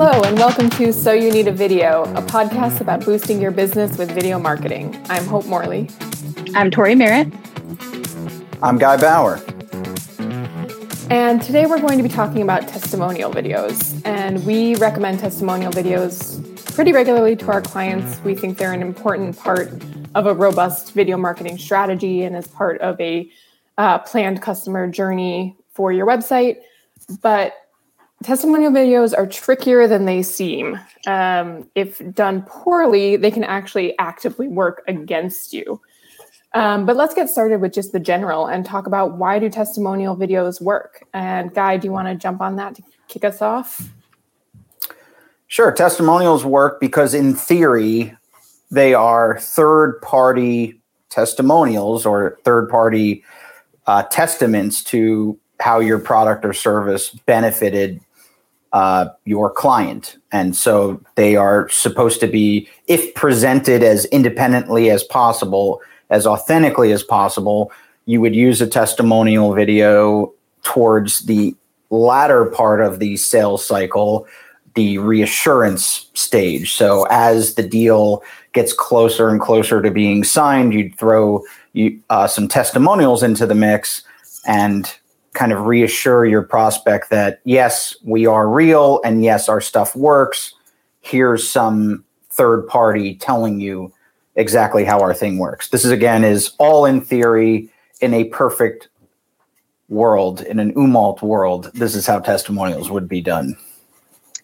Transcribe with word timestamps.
Hello, 0.00 0.22
and 0.22 0.38
welcome 0.38 0.70
to 0.70 0.92
So 0.92 1.10
You 1.10 1.32
Need 1.32 1.48
a 1.48 1.52
Video, 1.52 2.04
a 2.14 2.22
podcast 2.22 2.80
about 2.80 3.04
boosting 3.04 3.40
your 3.40 3.50
business 3.50 3.98
with 3.98 4.12
video 4.12 4.38
marketing. 4.38 4.96
I'm 5.08 5.24
Hope 5.24 5.44
Morley. 5.46 5.90
I'm 6.54 6.70
Tori 6.70 6.94
Merritt. 6.94 7.26
I'm 8.62 8.78
Guy 8.78 8.96
Bauer. 8.96 9.40
And 11.10 11.42
today 11.42 11.66
we're 11.66 11.80
going 11.80 11.96
to 11.96 12.04
be 12.04 12.08
talking 12.08 12.42
about 12.42 12.68
testimonial 12.68 13.32
videos. 13.32 14.00
And 14.04 14.46
we 14.46 14.76
recommend 14.76 15.18
testimonial 15.18 15.72
videos 15.72 16.44
pretty 16.76 16.92
regularly 16.92 17.34
to 17.34 17.50
our 17.50 17.60
clients. 17.60 18.20
We 18.20 18.36
think 18.36 18.56
they're 18.56 18.72
an 18.72 18.82
important 18.82 19.36
part 19.36 19.72
of 20.14 20.26
a 20.26 20.32
robust 20.32 20.92
video 20.92 21.16
marketing 21.16 21.58
strategy 21.58 22.22
and 22.22 22.36
as 22.36 22.46
part 22.46 22.80
of 22.82 23.00
a 23.00 23.28
uh, 23.78 23.98
planned 23.98 24.42
customer 24.42 24.88
journey 24.88 25.56
for 25.72 25.90
your 25.90 26.06
website. 26.06 26.58
But 27.20 27.56
testimonial 28.22 28.72
videos 28.72 29.16
are 29.16 29.26
trickier 29.26 29.86
than 29.86 30.04
they 30.04 30.22
seem. 30.22 30.78
Um, 31.06 31.68
if 31.74 32.02
done 32.14 32.42
poorly, 32.46 33.16
they 33.16 33.30
can 33.30 33.44
actually 33.44 33.96
actively 33.98 34.48
work 34.48 34.82
against 34.88 35.52
you. 35.52 35.80
Um, 36.54 36.86
but 36.86 36.96
let's 36.96 37.14
get 37.14 37.28
started 37.28 37.60
with 37.60 37.72
just 37.72 37.92
the 37.92 38.00
general 38.00 38.46
and 38.46 38.64
talk 38.64 38.86
about 38.86 39.16
why 39.18 39.38
do 39.38 39.50
testimonial 39.50 40.16
videos 40.16 40.60
work? 40.60 41.04
And 41.12 41.52
Guy, 41.54 41.76
do 41.76 41.86
you 41.86 41.92
want 41.92 42.08
to 42.08 42.14
jump 42.14 42.40
on 42.40 42.56
that 42.56 42.74
to 42.76 42.82
kick 43.06 43.24
us 43.24 43.42
off? 43.42 43.90
Sure. 45.46 45.72
Testimonials 45.72 46.44
work 46.44 46.80
because, 46.80 47.14
in 47.14 47.34
theory, 47.34 48.14
they 48.70 48.94
are 48.94 49.38
third 49.40 50.00
party 50.02 50.80
testimonials 51.10 52.04
or 52.04 52.38
third 52.44 52.68
party 52.68 53.24
uh, 53.86 54.02
testaments 54.04 54.82
to 54.84 55.38
how 55.60 55.80
your 55.80 55.98
product 55.98 56.44
or 56.44 56.52
service 56.52 57.10
benefited 57.10 58.00
uh, 58.72 59.06
your 59.24 59.50
client. 59.50 60.18
And 60.32 60.54
so 60.54 61.00
they 61.14 61.36
are 61.36 61.68
supposed 61.70 62.20
to 62.20 62.26
be, 62.26 62.68
if 62.86 63.14
presented 63.14 63.82
as 63.82 64.04
independently 64.06 64.90
as 64.90 65.02
possible, 65.02 65.80
as 66.10 66.26
authentically 66.26 66.92
as 66.92 67.02
possible, 67.02 67.72
you 68.06 68.20
would 68.20 68.34
use 68.34 68.60
a 68.60 68.66
testimonial 68.66 69.54
video 69.54 70.32
towards 70.62 71.20
the 71.20 71.54
latter 71.90 72.46
part 72.46 72.80
of 72.80 72.98
the 72.98 73.16
sales 73.16 73.64
cycle, 73.66 74.26
the 74.74 74.98
reassurance 74.98 76.10
stage. 76.14 76.72
So 76.74 77.06
as 77.10 77.54
the 77.54 77.62
deal 77.62 78.22
gets 78.52 78.72
closer 78.72 79.28
and 79.28 79.40
closer 79.40 79.82
to 79.82 79.90
being 79.90 80.24
signed, 80.24 80.74
you'd 80.74 80.98
throw 80.98 81.42
you, 81.72 82.00
uh, 82.10 82.26
some 82.26 82.48
testimonials 82.48 83.22
into 83.22 83.46
the 83.46 83.54
mix 83.54 84.02
and 84.46 84.94
kind 85.38 85.52
of 85.52 85.66
reassure 85.66 86.26
your 86.26 86.42
prospect 86.42 87.10
that 87.10 87.40
yes, 87.44 87.94
we 88.02 88.26
are 88.26 88.48
real 88.48 89.00
and 89.04 89.22
yes, 89.22 89.48
our 89.48 89.60
stuff 89.60 89.94
works. 89.94 90.52
Here's 91.00 91.48
some 91.48 92.04
third 92.30 92.66
party 92.66 93.14
telling 93.14 93.60
you 93.60 93.92
exactly 94.34 94.84
how 94.84 94.98
our 94.98 95.14
thing 95.14 95.38
works. 95.38 95.68
This 95.68 95.84
is 95.84 95.92
again 95.92 96.24
is 96.24 96.54
all 96.58 96.84
in 96.84 97.00
theory 97.00 97.70
in 98.00 98.14
a 98.14 98.24
perfect 98.24 98.88
world, 99.88 100.40
in 100.42 100.58
an 100.58 100.74
Umalt 100.74 101.22
world. 101.22 101.70
This 101.72 101.94
is 101.94 102.04
how 102.04 102.18
testimonials 102.18 102.90
would 102.90 103.08
be 103.08 103.20
done. 103.20 103.56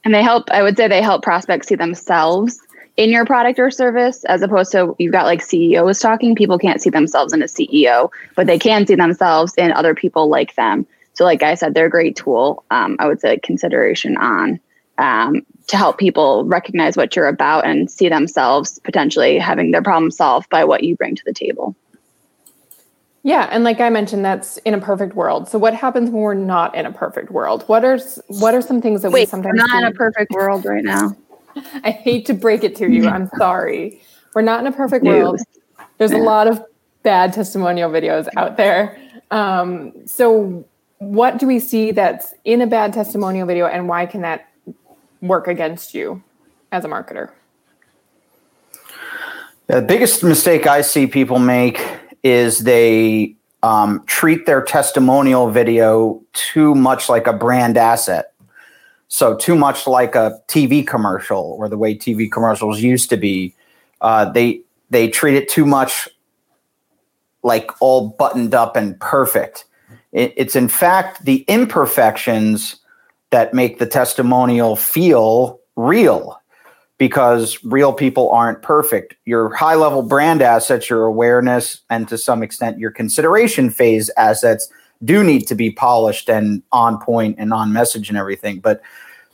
And 0.05 0.15
they 0.15 0.23
help, 0.23 0.49
I 0.53 0.63
would 0.63 0.77
say 0.77 0.87
they 0.87 1.03
help 1.03 1.25
prospects 1.25 1.67
see 1.67 1.75
themselves 1.75 2.61
in 2.97 3.11
your 3.11 3.25
product 3.25 3.59
or 3.59 3.71
service 3.71 4.25
as 4.25 4.43
opposed 4.43 4.73
to 4.73 4.95
you've 4.99 5.13
got 5.13 5.27
like 5.27 5.43
CEOs 5.43 5.99
talking. 5.99 6.35
People 6.35 6.59
can't 6.59 6.81
see 6.81 6.91
themselves 6.91 7.33
in 7.33 7.43
a 7.43 7.47
CEO, 7.47 8.11
but 8.37 8.47
they 8.47 8.59
can 8.59 8.87
see 8.87 8.95
themselves 8.95 9.55
in 9.57 9.73
other 9.73 9.95
people 9.95 10.29
like 10.29 10.55
them. 10.55 10.87
So, 11.15 11.25
like 11.25 11.43
I 11.43 11.55
said, 11.55 11.75
they're 11.75 11.87
a 11.87 11.91
great 11.91 12.17
tool. 12.17 12.65
Um, 12.71 12.97
I 12.99 13.07
would 13.07 13.21
say 13.21 13.39
consideration 13.39 14.17
on 14.17 14.61
um, 14.99 15.43
to 15.69 15.77
help 15.77 15.99
people 15.99 16.45
recognize 16.45 16.97
what 16.97 17.17
you're 17.17 17.29
about 17.29 17.67
and 17.67 17.91
see 17.91 18.09
themselves 18.09 18.79
potentially 18.81 19.39
having 19.39 19.71
their 19.71 19.83
problem 19.83 20.11
solved 20.11 20.49
by 20.51 20.65
what 20.65 20.85
you 20.85 20.97
bring 20.97 21.15
to 21.17 21.23
the 21.25 21.33
table. 21.33 21.75
Yeah, 23.27 23.49
and 23.51 23.65
like 23.65 23.81
I 23.81 23.89
mentioned, 23.89 24.23
that's 24.23 24.59
in 24.59 24.75
a 24.75 24.81
perfect 24.81 25.15
world. 25.15 25.49
So, 25.49 25.59
what 25.59 25.75
happens 25.75 26.11
when 26.11 26.21
we're 26.21 26.35
not 26.35 26.75
in 26.75 26.85
a 26.85 26.93
perfect 26.93 27.31
world? 27.31 27.65
What 27.69 27.85
are 27.85 27.99
what 28.27 28.55
are 28.55 28.61
some 28.61 28.83
things 28.83 29.01
that 29.03 29.13
Wait, 29.13 29.23
we 29.23 29.27
sometimes 29.27 29.59
we're 29.59 29.67
not 29.67 29.83
in 29.85 29.93
a 29.93 29.95
perfect 29.95 30.31
world 30.31 30.67
right 30.67 30.85
now? 30.85 31.17
I 31.83 31.91
hate 31.91 32.27
to 32.27 32.35
break 32.35 32.65
it 32.65 32.77
to 32.77 32.91
you. 32.91 33.09
I'm 33.15 33.29
sorry. 33.39 34.01
We're 34.35 34.43
not 34.43 34.61
in 34.61 34.67
a 34.67 34.73
perfect 34.73 35.05
world. 35.05 35.41
There's 35.99 36.13
a 36.13 36.19
lot 36.19 36.49
of 36.49 36.63
bad 37.03 37.33
testimonial 37.33 37.91
videos 37.91 38.29
out 38.37 38.57
there. 38.57 38.99
Um, 39.31 39.93
so, 40.07 40.65
what 40.99 41.39
do 41.39 41.47
we 41.47 41.61
see 41.61 41.93
that's 41.93 42.35
in 42.45 42.61
a 42.61 42.67
bad 42.67 42.93
testimonial 42.93 43.47
video, 43.47 43.67
and 43.67 43.89
why 43.89 44.07
can 44.07 44.23
that 44.23 44.49
work 45.21 45.47
against 45.47 45.95
you 45.95 46.23
as 46.73 46.85
a 46.85 46.89
marketer? 46.89 47.31
The 49.67 49.81
biggest 49.81 50.23
mistake 50.23 50.67
I 50.67 50.83
see 50.83 51.07
people 51.07 51.39
make 51.39 51.81
is 52.23 52.61
they 52.61 53.37
um, 53.63 54.05
treat 54.07 54.45
their 54.45 54.63
testimonial 54.63 55.51
video 55.51 56.23
too 56.35 56.75
much 56.75 57.09
like 57.09 57.27
a 57.27 57.33
brand 57.33 57.79
asset. 57.79 58.34
So 59.15 59.37
too 59.37 59.55
much 59.55 59.87
like 59.87 60.17
a 60.17 60.41
TV 60.49 60.85
commercial 60.85 61.55
or 61.57 61.69
the 61.69 61.79
way 61.79 61.95
TV 61.95 62.29
commercials 62.29 62.81
used 62.81 63.09
to 63.11 63.17
be. 63.17 63.55
Uh, 64.01 64.25
they 64.25 64.61
they 64.91 65.07
treat 65.07 65.37
it 65.37 65.49
too 65.49 65.65
much 65.65 66.09
like 67.45 67.71
all 67.81 68.09
buttoned 68.09 68.57
up 68.57 68.75
and 68.75 68.99
perfect. 68.99 69.67
It, 70.11 70.35
it's 70.37 70.57
in 70.57 70.67
fact 70.67 71.27
the 71.27 71.45
imperfections 71.47 72.75
that 73.31 73.55
make 73.55 73.79
the 73.79 73.87
testimonial 73.87 74.75
feel 74.75 75.61
real 75.77 76.43
because 76.99 77.63
real 77.63 77.93
people 77.93 78.31
aren't 78.31 78.63
perfect. 78.63 79.15
Your 79.27 79.55
high 79.55 79.77
level 79.77 80.03
brand 80.03 80.43
assets, 80.43 80.91
your 80.91 81.05
awareness, 81.05 81.83
and 81.89 82.09
to 82.09 82.19
some 82.19 82.43
extent 82.43 82.81
your 82.81 82.91
consideration 82.91 83.71
phase 83.71 84.11
assets 84.17 84.69
do 85.05 85.23
need 85.23 85.47
to 85.49 85.55
be 85.55 85.71
polished 85.71 86.29
and 86.29 86.63
on 86.73 86.99
point 86.99 87.37
and 87.39 87.53
on 87.53 87.73
message 87.73 88.09
and 88.09 88.19
everything. 88.19 88.61
But 88.61 88.81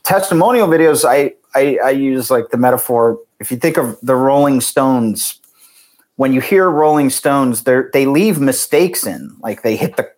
testimonial 0.03 0.67
videos, 0.67 1.05
I, 1.07 1.33
I, 1.55 1.79
I 1.83 1.89
use 1.91 2.31
like 2.31 2.49
the 2.49 2.57
metaphor. 2.57 3.19
If 3.39 3.51
you 3.51 3.57
think 3.57 3.77
of 3.77 3.97
the 4.01 4.15
Rolling 4.15 4.61
Stones, 4.61 5.39
when 6.15 6.33
you 6.33 6.41
hear 6.41 6.69
Rolling 6.69 7.09
Stones, 7.09 7.63
they 7.63 7.81
they 7.93 8.05
leave 8.05 8.39
mistakes 8.39 9.05
in, 9.05 9.35
like 9.41 9.63
they 9.63 9.75
hit 9.75 9.97
the 9.97 10.11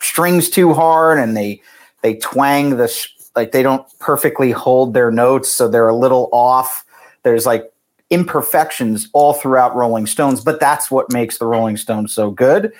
strings 0.00 0.50
too 0.50 0.74
hard 0.74 1.18
and 1.18 1.36
they 1.36 1.62
they 2.02 2.16
twang 2.16 2.76
the 2.76 2.88
sh- 2.88 3.08
like 3.36 3.52
they 3.52 3.62
don't 3.62 3.86
perfectly 3.98 4.50
hold 4.50 4.92
their 4.94 5.10
notes, 5.10 5.50
so 5.50 5.68
they're 5.68 5.88
a 5.88 5.96
little 5.96 6.28
off. 6.32 6.84
There's 7.22 7.46
like 7.46 7.72
imperfections 8.10 9.08
all 9.12 9.32
throughout 9.32 9.74
Rolling 9.74 10.06
Stones, 10.06 10.40
but 10.40 10.60
that's 10.60 10.90
what 10.90 11.12
makes 11.12 11.38
the 11.38 11.46
Rolling 11.46 11.76
Stones 11.76 12.12
so 12.12 12.30
good. 12.30 12.72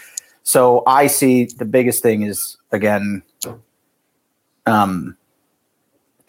So 0.43 0.82
I 0.87 1.06
see 1.06 1.44
the 1.44 1.65
biggest 1.65 2.03
thing 2.03 2.22
is 2.22 2.56
again 2.72 3.22
um, 4.67 5.17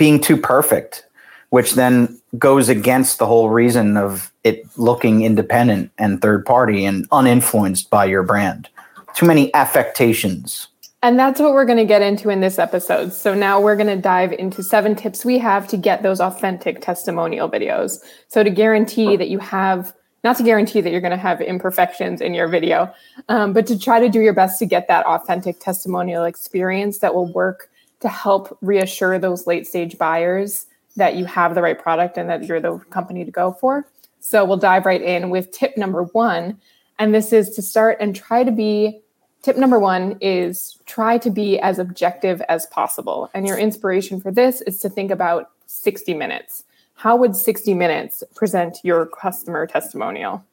being 0.01 0.19
too 0.19 0.35
perfect, 0.35 1.05
which 1.51 1.75
then 1.75 2.19
goes 2.39 2.69
against 2.69 3.19
the 3.19 3.27
whole 3.27 3.49
reason 3.49 3.97
of 3.97 4.33
it 4.43 4.65
looking 4.75 5.21
independent 5.21 5.91
and 5.99 6.23
third 6.23 6.43
party 6.43 6.85
and 6.85 7.07
uninfluenced 7.11 7.87
by 7.91 8.03
your 8.05 8.23
brand. 8.23 8.67
Too 9.13 9.27
many 9.27 9.53
affectations. 9.53 10.69
And 11.03 11.19
that's 11.19 11.39
what 11.39 11.53
we're 11.53 11.65
going 11.65 11.77
to 11.77 11.85
get 11.85 12.01
into 12.01 12.31
in 12.31 12.41
this 12.41 12.57
episode. 12.57 13.13
So 13.13 13.35
now 13.35 13.61
we're 13.61 13.75
going 13.75 13.95
to 13.95 13.95
dive 13.95 14.33
into 14.33 14.63
seven 14.63 14.95
tips 14.95 15.23
we 15.23 15.37
have 15.37 15.67
to 15.67 15.77
get 15.77 16.01
those 16.01 16.19
authentic 16.19 16.81
testimonial 16.81 17.47
videos. 17.47 17.99
So 18.27 18.43
to 18.43 18.49
guarantee 18.49 19.17
that 19.17 19.29
you 19.29 19.37
have, 19.37 19.93
not 20.23 20.35
to 20.37 20.43
guarantee 20.43 20.81
that 20.81 20.89
you're 20.89 20.99
going 20.99 21.11
to 21.11 21.17
have 21.17 21.41
imperfections 21.41 22.21
in 22.21 22.33
your 22.33 22.47
video, 22.47 22.91
um, 23.29 23.53
but 23.53 23.67
to 23.67 23.77
try 23.77 23.99
to 23.99 24.09
do 24.09 24.21
your 24.21 24.33
best 24.33 24.57
to 24.57 24.65
get 24.65 24.87
that 24.87 25.05
authentic 25.05 25.59
testimonial 25.59 26.23
experience 26.23 26.97
that 26.99 27.13
will 27.13 27.31
work 27.31 27.69
to 28.01 28.09
help 28.09 28.57
reassure 28.61 29.17
those 29.17 29.47
late 29.47 29.67
stage 29.67 29.97
buyers 29.97 30.65
that 30.95 31.15
you 31.15 31.25
have 31.25 31.55
the 31.55 31.61
right 31.61 31.79
product 31.79 32.17
and 32.17 32.29
that 32.29 32.43
you're 32.43 32.59
the 32.59 32.77
company 32.89 33.23
to 33.23 33.31
go 33.31 33.53
for. 33.53 33.87
So 34.19 34.43
we'll 34.45 34.57
dive 34.57 34.85
right 34.85 35.01
in 35.01 35.29
with 35.29 35.51
tip 35.51 35.77
number 35.77 36.03
one. 36.03 36.59
And 36.99 37.13
this 37.13 37.33
is 37.33 37.51
to 37.51 37.61
start 37.61 37.97
and 37.99 38.15
try 38.15 38.43
to 38.43 38.51
be 38.51 39.01
Tip 39.41 39.57
number 39.57 39.79
one 39.79 40.17
is 40.21 40.77
try 40.85 41.17
to 41.17 41.31
be 41.31 41.57
as 41.59 41.79
objective 41.79 42.41
as 42.47 42.67
possible. 42.67 43.29
And 43.33 43.47
your 43.47 43.57
inspiration 43.57 44.21
for 44.21 44.31
this 44.31 44.61
is 44.61 44.79
to 44.81 44.89
think 44.89 45.09
about 45.09 45.49
60 45.65 46.13
minutes. 46.13 46.63
How 46.93 47.15
would 47.15 47.35
60 47.35 47.73
minutes 47.73 48.23
present 48.35 48.77
your 48.83 49.07
customer 49.07 49.65
testimonial? 49.65 50.45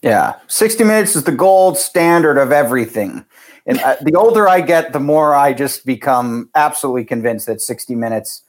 Yeah, 0.00 0.34
60 0.46 0.84
minutes 0.84 1.16
is 1.16 1.24
the 1.24 1.32
gold 1.32 1.76
standard 1.76 2.38
of 2.38 2.52
everything. 2.52 3.24
And 3.68 3.78
uh, 3.80 3.96
the 4.00 4.14
older 4.14 4.48
I 4.48 4.62
get, 4.62 4.94
the 4.94 4.98
more 4.98 5.34
I 5.34 5.52
just 5.52 5.84
become 5.84 6.48
absolutely 6.54 7.04
convinced 7.04 7.46
that 7.46 7.60
60 7.60 7.94
minutes 7.94 8.42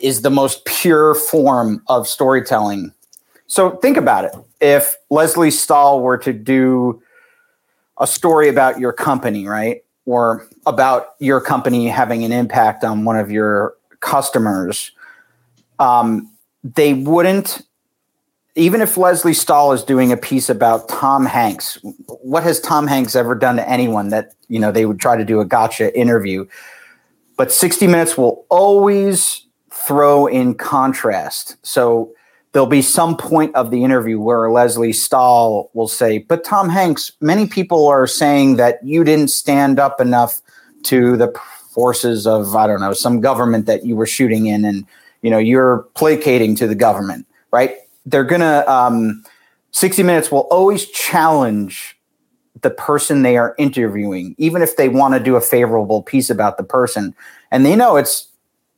is 0.00 0.22
the 0.22 0.30
most 0.30 0.64
pure 0.64 1.16
form 1.16 1.82
of 1.88 2.06
storytelling. 2.06 2.92
So 3.48 3.70
think 3.76 3.96
about 3.96 4.24
it. 4.24 4.32
If 4.60 4.94
Lesley 5.10 5.50
Stahl 5.50 6.00
were 6.00 6.18
to 6.18 6.32
do 6.32 7.02
a 7.98 8.06
story 8.06 8.48
about 8.48 8.78
your 8.78 8.92
company, 8.92 9.48
right? 9.48 9.82
Or 10.06 10.46
about 10.64 11.14
your 11.18 11.40
company 11.40 11.88
having 11.88 12.22
an 12.24 12.30
impact 12.30 12.84
on 12.84 13.04
one 13.04 13.18
of 13.18 13.32
your 13.32 13.74
customers, 13.98 14.92
um, 15.80 16.30
they 16.62 16.94
wouldn't 16.94 17.62
even 18.58 18.80
if 18.80 18.96
Lesley 18.96 19.34
Stahl 19.34 19.72
is 19.72 19.84
doing 19.84 20.10
a 20.12 20.16
piece 20.16 20.48
about 20.48 20.88
Tom 20.88 21.24
Hanks, 21.24 21.78
what 22.06 22.42
has 22.42 22.60
Tom 22.60 22.86
Hanks 22.86 23.14
ever 23.14 23.34
done 23.34 23.56
to 23.56 23.68
anyone 23.68 24.08
that 24.08 24.34
you 24.48 24.58
know 24.58 24.72
they 24.72 24.84
would 24.84 25.00
try 25.00 25.16
to 25.16 25.24
do 25.24 25.40
a 25.40 25.44
gotcha 25.44 25.96
interview? 25.98 26.46
But 27.36 27.52
60 27.52 27.86
Minutes 27.86 28.18
will 28.18 28.44
always 28.50 29.46
throw 29.70 30.26
in 30.26 30.54
contrast. 30.54 31.56
So 31.62 32.12
there'll 32.52 32.66
be 32.66 32.82
some 32.82 33.16
point 33.16 33.54
of 33.54 33.70
the 33.70 33.84
interview 33.84 34.18
where 34.18 34.50
Lesley 34.50 34.92
Stahl 34.92 35.70
will 35.72 35.86
say, 35.86 36.18
But 36.18 36.42
Tom 36.42 36.68
Hanks, 36.68 37.12
many 37.20 37.46
people 37.46 37.86
are 37.86 38.08
saying 38.08 38.56
that 38.56 38.80
you 38.82 39.04
didn't 39.04 39.28
stand 39.28 39.78
up 39.78 40.00
enough 40.00 40.42
to 40.84 41.16
the 41.16 41.32
forces 41.70 42.26
of, 42.26 42.56
I 42.56 42.66
don't 42.66 42.80
know, 42.80 42.92
some 42.92 43.20
government 43.20 43.66
that 43.66 43.86
you 43.86 43.94
were 43.94 44.06
shooting 44.06 44.46
in, 44.46 44.64
and 44.64 44.84
you 45.22 45.30
know, 45.30 45.38
you're 45.38 45.88
placating 45.94 46.56
to 46.56 46.66
the 46.66 46.74
government, 46.74 47.24
right? 47.52 47.76
They're 48.10 48.24
gonna 48.24 48.64
um, 48.66 49.22
60 49.72 50.02
minutes 50.02 50.32
will 50.32 50.46
always 50.50 50.86
challenge 50.86 51.96
the 52.62 52.70
person 52.70 53.22
they 53.22 53.36
are 53.36 53.54
interviewing 53.58 54.34
even 54.38 54.62
if 54.62 54.76
they 54.76 54.88
want 54.88 55.14
to 55.14 55.20
do 55.20 55.36
a 55.36 55.40
favorable 55.40 56.02
piece 56.02 56.28
about 56.28 56.56
the 56.56 56.64
person. 56.64 57.14
And 57.50 57.64
they 57.64 57.76
know 57.76 57.96
it's 57.96 58.28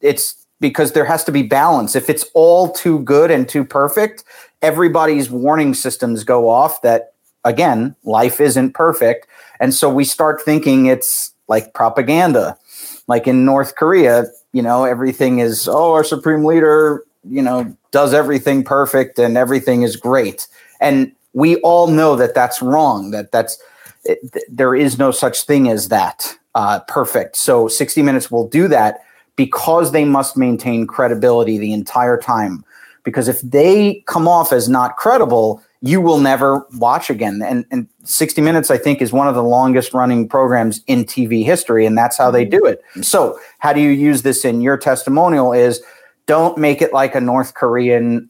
it's 0.01 0.37
because 0.61 0.93
there 0.93 1.07
has 1.07 1.25
to 1.25 1.33
be 1.33 1.43
balance. 1.43 1.97
If 1.97 2.11
it's 2.11 2.27
all 2.35 2.71
too 2.71 2.99
good 3.01 3.31
and 3.31 3.49
too 3.49 3.65
perfect 3.65 4.25
everybody's 4.63 5.31
warning 5.31 5.73
systems 5.73 6.23
go 6.23 6.49
off 6.51 6.83
that 6.83 7.15
again 7.45 7.97
life 8.05 8.41
isn't 8.41 8.75
perfect. 8.75 9.27
And 9.61 9.73
so 9.73 9.89
we 9.89 10.05
start 10.05 10.43
thinking 10.43 10.87
it's 10.87 11.33
like 11.49 11.73
propaganda. 11.73 12.59
Like 13.07 13.27
in 13.27 13.45
north 13.45 13.77
korea 13.77 14.27
you 14.53 14.63
know 14.63 14.85
everything 14.85 15.39
is 15.39 15.69
oh 15.69 15.93
our 15.93 16.05
supreme 16.05 16.45
leader 16.45 17.05
you 17.25 17.43
know 17.43 17.77
does 17.91 18.15
everything 18.15 18.65
perfect 18.65 19.19
and 19.19 19.37
everything 19.37 19.83
is 19.83 19.97
great. 19.97 20.47
And 20.81 21.13
we 21.33 21.57
all 21.57 21.87
know 21.87 22.17
that 22.17 22.35
that's 22.35 22.63
wrong. 22.63 23.11
That 23.11 23.33
that's 23.33 23.61
it, 24.05 24.19
there 24.49 24.75
is 24.75 24.99
no 24.99 25.11
such 25.11 25.43
thing 25.43 25.69
as 25.69 25.89
that 25.89 26.37
uh, 26.55 26.81
perfect. 26.81 27.37
So 27.37 27.69
60 27.69 28.03
Minutes 28.03 28.31
will 28.31 28.49
do 28.49 28.69
that 28.69 29.01
because 29.37 29.93
they 29.93 30.05
must 30.05 30.37
maintain 30.37 30.87
credibility 30.87 31.59
the 31.59 31.73
entire 31.73 32.19
time. 32.19 32.65
Because 33.03 33.29
if 33.29 33.41
they 33.41 34.03
come 34.07 34.29
off 34.29 34.53
as 34.53 34.69
not 34.69 34.97
credible, 34.97 35.63
you 35.81 36.01
will 36.01 36.19
never 36.19 36.67
watch 36.75 37.09
again. 37.09 37.41
And, 37.43 37.65
and 37.71 37.89
60 38.05 38.43
Minutes, 38.43 38.71
I 38.71 38.77
think, 38.77 39.01
is 39.01 39.13
one 39.13 39.29
of 39.29 39.35
the 39.35 39.43
longest 39.43 39.95
running 39.95 40.29
programs 40.29 40.85
in 40.87 41.05
TV 41.05 41.43
history, 41.43 41.87
and 41.87 41.97
that's 41.97 42.19
how 42.19 42.31
they 42.31 42.45
do 42.45 42.67
it. 42.67 42.83
So, 43.01 43.41
how 43.61 43.73
do 43.73 43.81
you 43.81 43.91
use 43.91 44.21
this 44.21 44.45
in 44.45 44.61
your 44.61 44.77
testimonial? 44.77 45.55
Is 45.55 45.83
don't 46.27 46.59
make 46.59 46.83
it 46.83 46.93
like 46.93 47.15
a 47.15 47.21
North 47.21 47.55
Korean 47.55 48.29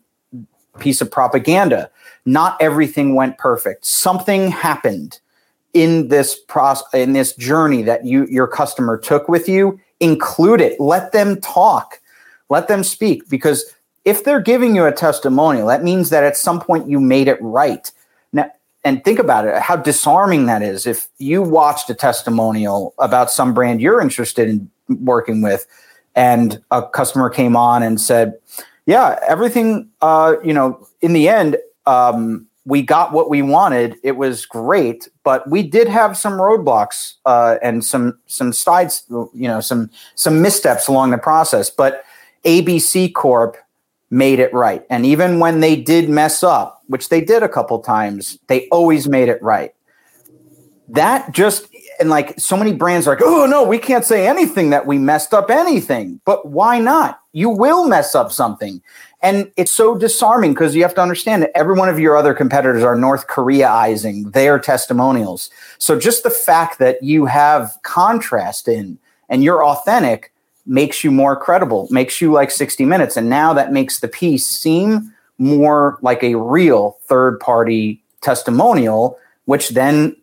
piece 0.78 1.00
of 1.00 1.10
propaganda. 1.10 1.90
Not 2.24 2.56
everything 2.60 3.14
went 3.14 3.38
perfect. 3.38 3.86
Something 3.86 4.50
happened 4.50 5.20
in 5.72 6.08
this 6.08 6.38
process 6.48 6.88
in 6.92 7.12
this 7.12 7.34
journey 7.34 7.82
that 7.82 8.04
you 8.04 8.26
your 8.26 8.46
customer 8.46 8.98
took 8.98 9.28
with 9.28 9.48
you. 9.48 9.80
Include 10.00 10.60
it. 10.60 10.80
Let 10.80 11.12
them 11.12 11.40
talk. 11.40 12.00
Let 12.48 12.68
them 12.68 12.82
speak 12.82 13.28
because 13.28 13.72
if 14.04 14.24
they're 14.24 14.40
giving 14.40 14.74
you 14.74 14.86
a 14.86 14.92
testimonial, 14.92 15.68
that 15.68 15.84
means 15.84 16.10
that 16.10 16.24
at 16.24 16.36
some 16.36 16.60
point 16.60 16.88
you 16.88 17.00
made 17.00 17.28
it 17.28 17.38
right. 17.40 17.90
Now, 18.32 18.50
and 18.82 19.04
think 19.04 19.18
about 19.18 19.46
it, 19.46 19.60
how 19.60 19.76
disarming 19.76 20.46
that 20.46 20.62
is. 20.62 20.86
If 20.86 21.08
you 21.18 21.42
watched 21.42 21.90
a 21.90 21.94
testimonial 21.94 22.94
about 22.98 23.30
some 23.30 23.52
brand 23.52 23.80
you're 23.80 24.00
interested 24.00 24.48
in 24.48 24.70
working 24.88 25.42
with, 25.42 25.66
and 26.14 26.62
a 26.70 26.86
customer 26.86 27.30
came 27.30 27.56
on 27.56 27.82
and 27.82 28.00
said, 28.00 28.34
"Yeah, 28.86 29.18
everything. 29.26 29.88
Uh, 30.00 30.36
you 30.44 30.52
know, 30.52 30.86
in 31.00 31.12
the 31.12 31.28
end, 31.28 31.56
um, 31.86 32.46
we 32.64 32.82
got 32.82 33.12
what 33.12 33.30
we 33.30 33.42
wanted. 33.42 33.96
It 34.02 34.16
was 34.16 34.44
great, 34.44 35.08
but 35.24 35.48
we 35.48 35.62
did 35.62 35.88
have 35.88 36.16
some 36.16 36.34
roadblocks 36.34 37.14
uh, 37.26 37.56
and 37.62 37.84
some 37.84 38.18
some 38.26 38.52
sides, 38.52 39.04
you 39.08 39.48
know, 39.48 39.60
some 39.60 39.90
some 40.14 40.42
missteps 40.42 40.86
along 40.88 41.10
the 41.10 41.18
process. 41.18 41.70
But 41.70 42.04
ABC 42.44 43.12
Corp 43.12 43.56
made 44.10 44.38
it 44.38 44.52
right, 44.52 44.84
and 44.90 45.06
even 45.06 45.40
when 45.40 45.60
they 45.60 45.76
did 45.76 46.08
mess 46.08 46.42
up, 46.42 46.82
which 46.86 47.08
they 47.08 47.20
did 47.20 47.42
a 47.42 47.48
couple 47.48 47.78
times, 47.80 48.38
they 48.48 48.68
always 48.68 49.08
made 49.08 49.28
it 49.28 49.42
right. 49.42 49.74
That 50.88 51.32
just 51.32 51.68
and 52.00 52.10
like 52.10 52.38
so 52.40 52.56
many 52.56 52.72
brands 52.72 53.06
are 53.06 53.10
like, 53.10 53.22
oh 53.22 53.46
no, 53.46 53.62
we 53.62 53.78
can't 53.78 54.04
say 54.04 54.26
anything 54.26 54.70
that 54.70 54.86
we 54.86 54.98
messed 54.98 55.34
up 55.34 55.50
anything. 55.50 56.20
But 56.24 56.46
why 56.46 56.78
not? 56.80 57.20
You 57.32 57.50
will 57.50 57.86
mess 57.86 58.14
up 58.14 58.32
something. 58.32 58.82
And 59.22 59.52
it's 59.56 59.70
so 59.70 59.96
disarming 59.96 60.54
because 60.54 60.74
you 60.74 60.82
have 60.82 60.94
to 60.94 61.02
understand 61.02 61.42
that 61.42 61.52
every 61.54 61.74
one 61.74 61.88
of 61.88 62.00
your 62.00 62.16
other 62.16 62.32
competitors 62.32 62.82
are 62.82 62.96
North 62.96 63.26
Koreaizing 63.26 64.32
their 64.32 64.58
testimonials. 64.58 65.50
So 65.78 65.98
just 65.98 66.22
the 66.22 66.30
fact 66.30 66.78
that 66.78 67.02
you 67.02 67.26
have 67.26 67.76
contrast 67.82 68.66
in 68.66 68.98
and 69.28 69.44
you're 69.44 69.64
authentic 69.64 70.32
makes 70.66 71.04
you 71.04 71.10
more 71.10 71.36
credible, 71.36 71.86
makes 71.90 72.20
you 72.20 72.32
like 72.32 72.50
60 72.50 72.84
minutes. 72.84 73.16
And 73.16 73.28
now 73.28 73.52
that 73.52 73.72
makes 73.72 74.00
the 74.00 74.08
piece 74.08 74.46
seem 74.46 75.12
more 75.38 75.98
like 76.00 76.22
a 76.22 76.36
real 76.36 76.98
third 77.02 77.40
party 77.40 78.02
testimonial, 78.22 79.18
which 79.44 79.70
then 79.70 80.16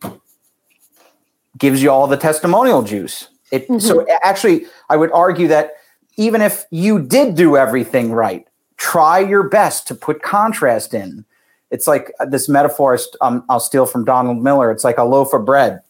gives 1.57 1.81
you 1.81 1.91
all 1.91 2.07
the 2.07 2.17
testimonial 2.17 2.81
juice. 2.81 3.29
It, 3.51 3.63
mm-hmm. 3.63 3.79
So 3.79 4.05
actually, 4.23 4.65
I 4.89 4.97
would 4.97 5.11
argue 5.11 5.47
that 5.47 5.73
even 6.17 6.41
if 6.41 6.65
you 6.71 6.99
did 6.99 7.35
do 7.35 7.55
everything 7.55 8.11
right, 8.11 8.45
try 8.77 9.19
your 9.19 9.47
best 9.47 9.87
to 9.87 9.95
put 9.95 10.21
contrast 10.21 10.93
in. 10.93 11.25
It's 11.71 11.87
like 11.87 12.11
this 12.27 12.47
metaphor 12.47 12.97
um, 13.21 13.43
I'll 13.49 13.59
steal 13.59 13.85
from 13.85 14.05
Donald 14.05 14.41
Miller. 14.41 14.71
It's 14.71 14.83
like 14.83 14.97
a 14.97 15.03
loaf 15.03 15.33
of 15.33 15.45
bread. 15.45 15.81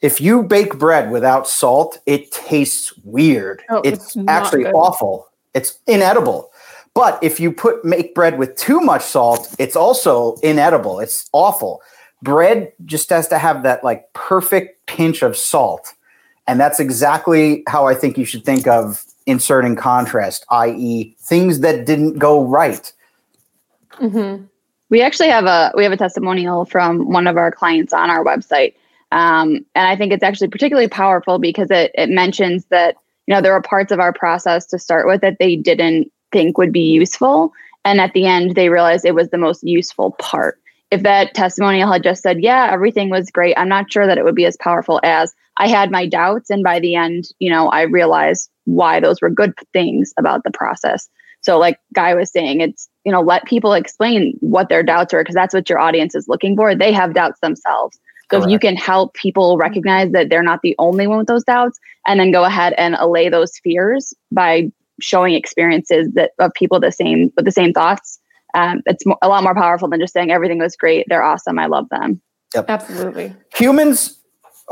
If 0.00 0.20
you 0.20 0.42
bake 0.42 0.78
bread 0.78 1.12
without 1.12 1.46
salt, 1.46 2.00
it 2.06 2.32
tastes 2.32 2.96
weird. 3.04 3.62
Oh, 3.70 3.82
it's, 3.84 4.16
it's 4.16 4.28
actually 4.28 4.64
good. 4.64 4.74
awful. 4.74 5.28
It's 5.54 5.78
inedible. 5.86 6.50
But 6.94 7.22
if 7.22 7.40
you 7.40 7.52
put 7.52 7.84
make 7.84 8.14
bread 8.14 8.38
with 8.38 8.56
too 8.56 8.80
much 8.80 9.02
salt, 9.02 9.54
it's 9.58 9.76
also 9.76 10.36
inedible. 10.42 10.98
It's 11.00 11.28
awful 11.32 11.82
bread 12.22 12.72
just 12.84 13.10
has 13.10 13.28
to 13.28 13.38
have 13.38 13.62
that 13.64 13.84
like 13.84 14.12
perfect 14.12 14.86
pinch 14.86 15.22
of 15.22 15.36
salt. 15.36 15.94
And 16.46 16.58
that's 16.58 16.80
exactly 16.80 17.62
how 17.68 17.86
I 17.86 17.94
think 17.94 18.16
you 18.16 18.24
should 18.24 18.44
think 18.44 18.66
of 18.66 19.04
inserting 19.26 19.76
contrast, 19.76 20.44
i.e., 20.50 21.14
things 21.20 21.60
that 21.60 21.86
didn't 21.86 22.18
go 22.18 22.44
right. 22.44 22.92
Mm-hmm. 23.92 24.44
We 24.90 25.02
actually 25.02 25.28
have 25.28 25.46
a 25.46 25.72
we 25.74 25.84
have 25.84 25.92
a 25.92 25.96
testimonial 25.96 26.64
from 26.64 27.10
one 27.10 27.26
of 27.26 27.36
our 27.36 27.50
clients 27.50 27.92
on 27.92 28.10
our 28.10 28.24
website, 28.24 28.74
um, 29.10 29.64
and 29.74 29.86
I 29.86 29.96
think 29.96 30.12
it's 30.12 30.22
actually 30.22 30.48
particularly 30.48 30.88
powerful 30.88 31.38
because 31.38 31.70
it 31.70 31.92
it 31.94 32.10
mentions 32.10 32.66
that 32.66 32.96
you 33.26 33.34
know 33.34 33.40
there 33.40 33.52
were 33.52 33.62
parts 33.62 33.90
of 33.90 34.00
our 34.00 34.12
process 34.12 34.66
to 34.66 34.78
start 34.78 35.06
with 35.06 35.22
that 35.22 35.38
they 35.38 35.56
didn't 35.56 36.12
think 36.30 36.58
would 36.58 36.72
be 36.72 36.92
useful, 36.92 37.52
and 37.86 38.00
at 38.00 38.12
the 38.12 38.26
end 38.26 38.54
they 38.54 38.68
realized 38.68 39.06
it 39.06 39.14
was 39.14 39.30
the 39.30 39.38
most 39.38 39.62
useful 39.62 40.10
part 40.18 40.60
if 40.92 41.02
that 41.04 41.32
testimonial 41.32 41.90
had 41.90 42.02
just 42.02 42.22
said, 42.22 42.42
yeah, 42.42 42.68
everything 42.70 43.08
was 43.08 43.30
great, 43.30 43.56
I'm 43.56 43.68
not 43.68 43.90
sure 43.90 44.06
that 44.06 44.18
it 44.18 44.24
would 44.24 44.34
be 44.34 44.44
as 44.44 44.58
powerful 44.58 45.00
as 45.02 45.34
I 45.56 45.66
had 45.66 45.90
my 45.90 46.06
doubts. 46.06 46.50
And 46.50 46.62
by 46.62 46.80
the 46.80 46.96
end, 46.96 47.28
you 47.38 47.50
know, 47.50 47.68
I 47.68 47.82
realized 47.82 48.50
why 48.66 49.00
those 49.00 49.22
were 49.22 49.30
good 49.30 49.54
things 49.72 50.12
about 50.18 50.44
the 50.44 50.50
process. 50.50 51.08
So, 51.40 51.58
like 51.58 51.78
Guy 51.94 52.14
was 52.14 52.30
saying, 52.30 52.60
it's, 52.60 52.90
you 53.04 53.10
know, 53.10 53.22
let 53.22 53.46
people 53.46 53.72
explain 53.72 54.36
what 54.40 54.68
their 54.68 54.82
doubts 54.82 55.14
are 55.14 55.22
because 55.22 55.34
that's 55.34 55.54
what 55.54 55.68
your 55.70 55.78
audience 55.78 56.14
is 56.14 56.28
looking 56.28 56.56
for. 56.56 56.74
They 56.74 56.92
have 56.92 57.14
doubts 57.14 57.40
themselves. 57.40 57.98
So, 58.30 58.36
Correct. 58.38 58.46
if 58.46 58.52
you 58.52 58.58
can 58.58 58.76
help 58.76 59.14
people 59.14 59.56
recognize 59.56 60.12
that 60.12 60.28
they're 60.28 60.42
not 60.42 60.60
the 60.62 60.76
only 60.78 61.06
one 61.06 61.18
with 61.18 61.26
those 61.26 61.42
doubts, 61.42 61.78
and 62.06 62.20
then 62.20 62.32
go 62.32 62.44
ahead 62.44 62.74
and 62.76 62.96
allay 62.98 63.30
those 63.30 63.58
fears 63.64 64.12
by 64.30 64.70
showing 65.00 65.34
experiences 65.34 66.12
that 66.14 66.32
of 66.38 66.52
people 66.52 66.78
the 66.80 66.92
same 66.92 67.32
with 67.34 67.46
the 67.46 67.50
same 67.50 67.72
thoughts, 67.72 68.20
um, 68.54 68.82
it's 68.86 69.04
a 69.22 69.28
lot 69.28 69.42
more 69.42 69.54
powerful 69.54 69.88
than 69.88 70.00
just 70.00 70.12
saying 70.12 70.30
everything 70.30 70.58
was 70.58 70.76
great. 70.76 71.06
They're 71.08 71.22
awesome. 71.22 71.58
I 71.58 71.66
love 71.66 71.88
them. 71.88 72.20
Yep. 72.54 72.66
Absolutely. 72.68 73.34
Humans, 73.54 74.18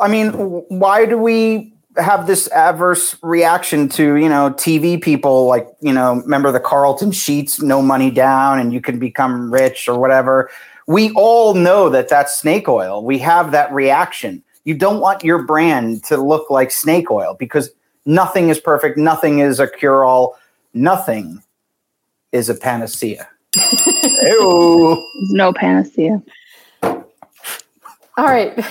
I 0.00 0.08
mean, 0.08 0.30
why 0.68 1.06
do 1.06 1.16
we 1.16 1.72
have 1.96 2.26
this 2.26 2.49
adverse 2.52 3.16
reaction 3.22 3.88
to, 3.88 4.16
you 4.16 4.28
know, 4.28 4.50
TV 4.50 5.00
people 5.00 5.46
like, 5.46 5.66
you 5.80 5.92
know, 5.92 6.16
remember 6.16 6.52
the 6.52 6.60
Carleton 6.60 7.10
Sheets, 7.10 7.60
no 7.60 7.82
money 7.82 8.10
down 8.10 8.58
and 8.58 8.72
you 8.72 8.80
can 8.80 8.99
become 8.99 9.52
rich 9.52 9.88
or 9.88 9.99
whatever. 9.99 10.50
We 10.87 11.10
all 11.12 11.54
know 11.54 11.88
that 11.88 12.08
that's 12.08 12.38
snake 12.38 12.68
oil. 12.68 13.04
We 13.04 13.18
have 13.18 13.50
that 13.52 13.72
reaction. 13.72 14.42
You 14.64 14.75
don't 14.75 15.00
want 15.00 15.25
your 15.25 15.42
brand 15.44 16.04
to 16.04 16.16
look 16.16 16.50
like 16.50 16.70
snake 16.70 17.10
oil 17.10 17.34
because 17.38 17.70
nothing 18.06 18.50
is 18.50 18.60
perfect. 18.60 18.99
Nothing 18.99 19.40
is 19.40 19.58
a 19.58 19.68
cure 19.68 20.04
all. 20.04 20.38
Nothing 20.75 21.42
is 22.32 22.49
a 22.49 22.54
panacea. 22.54 23.28
No 25.30 25.52
panacea. 25.52 26.23
All 26.83 27.04
right. 28.26 28.57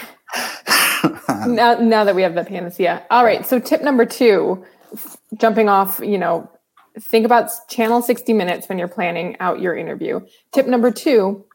now, 1.48 1.76
now 1.80 2.04
that 2.04 2.16
we 2.16 2.22
have 2.22 2.36
the 2.36 2.44
panacea. 2.44 3.06
All 3.10 3.24
right. 3.24 3.46
So, 3.46 3.60
tip 3.60 3.82
number 3.82 4.06
two 4.06 4.66
jumping 5.38 5.70
off, 5.70 6.00
you 6.04 6.18
know, 6.18 6.50
think 7.00 7.26
about 7.26 7.52
channel 7.70 8.02
60 8.02 8.34
minutes 8.34 8.68
when 8.68 8.78
you're 8.78 8.88
planning 8.88 9.38
out 9.40 9.60
your 9.60 9.76
interview. 9.76 10.20
Tip 10.52 10.68
number 10.68 10.92
two 10.92 11.46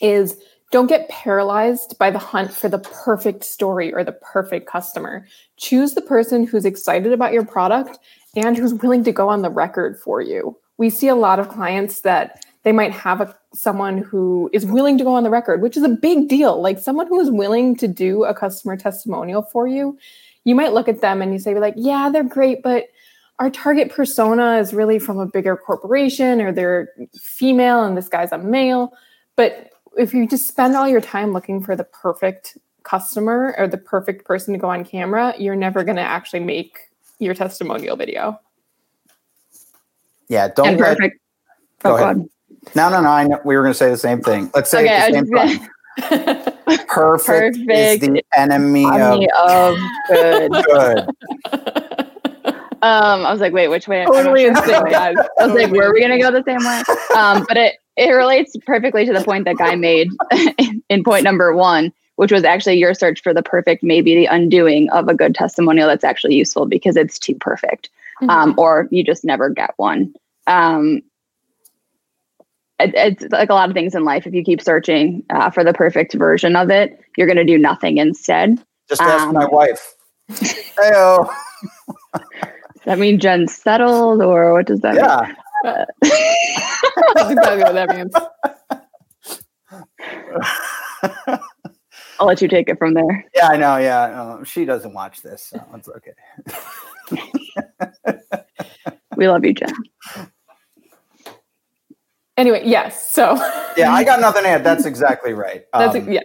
is 0.00 0.36
don't 0.72 0.88
get 0.88 1.08
paralyzed 1.08 1.96
by 1.98 2.10
the 2.10 2.18
hunt 2.18 2.52
for 2.52 2.68
the 2.68 2.80
perfect 2.80 3.44
story 3.44 3.94
or 3.94 4.02
the 4.02 4.12
perfect 4.12 4.66
customer. 4.66 5.26
Choose 5.56 5.94
the 5.94 6.02
person 6.02 6.46
who's 6.46 6.64
excited 6.64 7.12
about 7.12 7.32
your 7.32 7.44
product 7.44 7.98
and 8.34 8.56
who's 8.56 8.74
willing 8.74 9.04
to 9.04 9.12
go 9.12 9.28
on 9.28 9.42
the 9.42 9.50
record 9.50 9.98
for 9.98 10.20
you. 10.20 10.58
We 10.76 10.90
see 10.90 11.08
a 11.08 11.14
lot 11.14 11.38
of 11.38 11.48
clients 11.48 12.00
that 12.00 12.44
they 12.66 12.72
might 12.72 12.90
have 12.90 13.20
a, 13.20 13.32
someone 13.54 13.98
who 13.98 14.50
is 14.52 14.66
willing 14.66 14.98
to 14.98 15.04
go 15.04 15.14
on 15.14 15.22
the 15.22 15.30
record, 15.30 15.62
which 15.62 15.76
is 15.76 15.84
a 15.84 15.88
big 15.88 16.28
deal. 16.28 16.60
Like 16.60 16.80
someone 16.80 17.06
who 17.06 17.20
is 17.20 17.30
willing 17.30 17.76
to 17.76 17.86
do 17.86 18.24
a 18.24 18.34
customer 18.34 18.76
testimonial 18.76 19.42
for 19.42 19.68
you. 19.68 19.96
You 20.42 20.56
might 20.56 20.72
look 20.72 20.88
at 20.88 21.00
them 21.00 21.22
and 21.22 21.32
you 21.32 21.38
say, 21.38 21.56
like, 21.56 21.74
yeah, 21.76 22.10
they're 22.10 22.24
great, 22.24 22.64
but 22.64 22.88
our 23.38 23.50
target 23.50 23.92
persona 23.92 24.58
is 24.58 24.74
really 24.74 24.98
from 24.98 25.20
a 25.20 25.26
bigger 25.26 25.56
corporation 25.56 26.40
or 26.40 26.50
they're 26.50 26.88
female 27.14 27.84
and 27.84 27.96
this 27.96 28.08
guy's 28.08 28.32
a 28.32 28.38
male. 28.38 28.92
But 29.36 29.70
if 29.96 30.12
you 30.12 30.26
just 30.26 30.48
spend 30.48 30.74
all 30.74 30.88
your 30.88 31.00
time 31.00 31.32
looking 31.32 31.62
for 31.62 31.76
the 31.76 31.84
perfect 31.84 32.58
customer 32.82 33.54
or 33.58 33.68
the 33.68 33.78
perfect 33.78 34.24
person 34.24 34.52
to 34.54 34.58
go 34.58 34.70
on 34.70 34.84
camera, 34.84 35.34
you're 35.38 35.54
never 35.54 35.84
going 35.84 35.98
to 35.98 36.02
actually 36.02 36.40
make 36.40 36.90
your 37.20 37.34
testimonial 37.34 37.94
video. 37.94 38.40
Yeah, 40.28 40.48
don't 40.48 40.66
and 40.70 40.78
get, 40.78 40.96
perfect. 40.98 41.20
Oh, 41.84 41.90
go 41.90 41.96
Oh, 41.96 42.02
ahead. 42.02 42.28
God. 42.66 42.76
No, 42.76 42.88
no, 42.90 43.00
no. 43.02 43.08
I 43.10 43.24
know, 43.26 43.40
we 43.44 43.56
were 43.56 43.62
going 43.62 43.72
to 43.72 43.78
say 43.78 43.90
the 43.90 43.96
same 43.96 44.20
thing. 44.22 44.50
Let's 44.54 44.70
say 44.70 44.84
Okay, 44.84 45.08
it 45.08 45.26
the 45.26 45.26
same 45.26 45.58
thing. 45.58 45.58
time. 45.58 45.68
gonna- 46.68 46.84
Perfect, 46.88 47.56
is 47.70 48.00
the 48.00 48.22
enemy 48.36 48.84
of 48.84 49.20
of 49.50 49.76
good. 50.08 50.52
good. 50.66 51.08
Um, 52.82 53.24
I 53.24 53.32
was 53.32 53.40
like, 53.40 53.52
wait, 53.52 53.68
which 53.68 53.88
way? 53.88 54.02
I'm 54.02 54.08
totally 54.12 54.44
sure. 54.44 54.86
in. 54.86 54.94
I 54.94 55.10
was 55.12 55.16
like, 55.16 55.28
Totally 55.38 55.78
were 55.78 55.92
we 55.92 56.00
gonna 56.00 56.18
go 56.20 56.30
the 56.30 56.42
same 56.44 56.58
way? 56.58 56.82
Um, 57.16 57.44
but 57.48 57.56
it 57.56 57.76
it 57.96 58.10
relates 58.10 58.54
perfectly 58.66 59.06
to 59.06 59.12
the 59.12 59.22
point 59.24 59.46
that 59.46 59.56
Guy 59.56 59.74
made 59.74 60.08
in 60.90 61.02
point 61.02 61.24
number 61.24 61.54
one, 61.54 61.92
which 62.16 62.30
was 62.30 62.44
actually 62.44 62.78
your 62.78 62.92
search 62.92 63.22
for 63.22 63.32
the 63.32 63.42
perfect, 63.42 63.82
maybe 63.82 64.14
the 64.14 64.26
undoing 64.26 64.90
of 64.90 65.08
a 65.08 65.14
good 65.14 65.34
testimonial 65.34 65.88
that's 65.88 66.04
actually 66.04 66.34
useful 66.34 66.66
because 66.66 66.96
it's 66.96 67.18
too 67.18 67.34
perfect, 67.36 67.88
sync. 68.20 68.28
um, 68.30 68.54
or 68.58 68.86
you 68.90 69.02
just 69.02 69.24
never 69.24 69.48
get 69.48 69.72
one. 69.78 70.12
Um, 70.46 71.00
it, 72.80 72.92
it's 72.94 73.24
like 73.32 73.50
a 73.50 73.54
lot 73.54 73.68
of 73.68 73.74
things 73.74 73.94
in 73.94 74.04
life. 74.04 74.26
If 74.26 74.34
you 74.34 74.42
keep 74.44 74.60
searching 74.60 75.24
uh, 75.30 75.50
for 75.50 75.64
the 75.64 75.72
perfect 75.72 76.14
version 76.14 76.56
of 76.56 76.70
it, 76.70 77.00
you're 77.16 77.26
gonna 77.26 77.44
do 77.44 77.58
nothing 77.58 77.98
instead. 77.98 78.62
Just 78.88 79.00
ask 79.02 79.26
Um, 79.26 79.34
my 79.34 79.46
wife. 79.46 79.94
Heyo. 80.30 81.28
Does 82.14 82.84
that 82.84 82.98
mean 82.98 83.18
Jen 83.18 83.48
settled, 83.48 84.22
or 84.22 84.52
what 84.52 84.66
does 84.66 84.80
that 84.80 84.94
mean? 84.94 85.04
Yeah. 85.04 85.34
That's 85.64 85.90
exactly 87.30 87.62
what 87.62 87.74
that 87.74 87.88
means. 87.96 88.12
I'll 92.18 92.26
let 92.26 92.40
you 92.40 92.48
take 92.48 92.68
it 92.68 92.78
from 92.78 92.94
there. 92.94 93.24
Yeah, 93.34 93.48
I 93.48 93.56
know. 93.56 93.76
Yeah, 93.76 94.36
no, 94.38 94.44
she 94.44 94.64
doesn't 94.64 94.94
watch 94.94 95.20
this, 95.22 95.42
so 95.50 95.62
it's 95.74 95.88
okay. 95.88 96.12
We 99.16 99.28
love 99.28 99.44
you, 99.44 99.54
Jen. 99.54 99.72
Anyway, 102.36 102.62
yes. 102.64 103.10
So 103.10 103.34
Yeah, 103.76 103.92
I 103.92 104.04
got 104.04 104.20
nothing 104.20 104.42
to 104.42 104.48
add. 104.50 104.64
That's 104.64 104.84
exactly 104.84 105.32
right. 105.32 105.64
that's 105.72 105.96
Um, 105.96 106.10
yeah. 106.10 106.20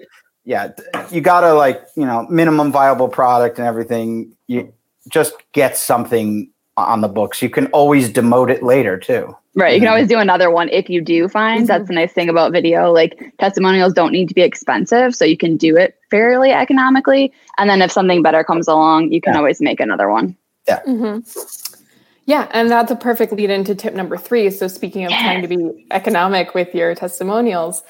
yeah, 0.46 0.72
you 1.10 1.22
gotta 1.22 1.54
like 1.54 1.82
you 1.96 2.06
know 2.06 2.26
minimum 2.30 2.72
viable 2.72 3.08
product 3.08 3.58
and 3.60 3.68
everything. 3.68 4.36
You 4.48 4.74
just 5.10 5.34
get 5.54 5.78
something 5.78 6.50
on 6.78 7.02
the 7.02 7.08
books. 7.08 7.42
You 7.42 7.50
can 7.50 7.68
always 7.68 8.10
demote 8.12 8.50
it 8.50 8.64
later 8.64 8.98
too. 8.98 9.36
Right. 9.56 9.74
You 9.74 9.80
can 9.82 9.88
Mhm. 9.90 9.92
always 9.92 10.08
do 10.08 10.18
another 10.18 10.50
one 10.50 10.70
if 10.70 10.90
you 10.90 11.02
do 11.02 11.28
find. 11.28 11.68
That's 11.68 11.88
the 11.90 11.94
nice 11.94 12.14
thing 12.14 12.30
about 12.30 12.54
video. 12.54 12.92
Like 12.94 13.34
testimonials 13.40 13.92
don't 13.94 14.14
need 14.14 14.30
to 14.30 14.34
be 14.34 14.42
expensive, 14.42 15.14
so 15.14 15.26
you 15.26 15.36
can 15.38 15.58
do 15.58 15.76
it 15.76 15.98
fairly 16.10 16.52
economically. 16.52 17.34
And 17.58 17.70
then 17.70 17.82
if 17.82 17.92
something 17.92 18.22
better 18.24 18.44
comes 18.46 18.68
along, 18.70 19.12
you 19.12 19.20
can 19.20 19.34
Yeah. 19.34 19.40
always 19.40 19.62
make 19.62 19.80
another 19.80 20.10
one. 20.10 20.36
hmm 20.86 21.20
Yeah, 22.32 22.48
and 22.52 22.72
that's 22.72 22.90
a 22.90 22.96
perfect 22.96 23.34
lead 23.34 23.50
into 23.50 23.76
tip 23.76 23.94
number 23.94 24.16
three. 24.16 24.50
So, 24.52 24.70
speaking 24.70 25.04
of 25.04 25.12
trying 25.12 25.42
to 25.42 25.50
be 25.50 25.86
economic 25.92 26.54
with 26.54 26.74
your 26.74 26.96
testimonials, 26.96 27.84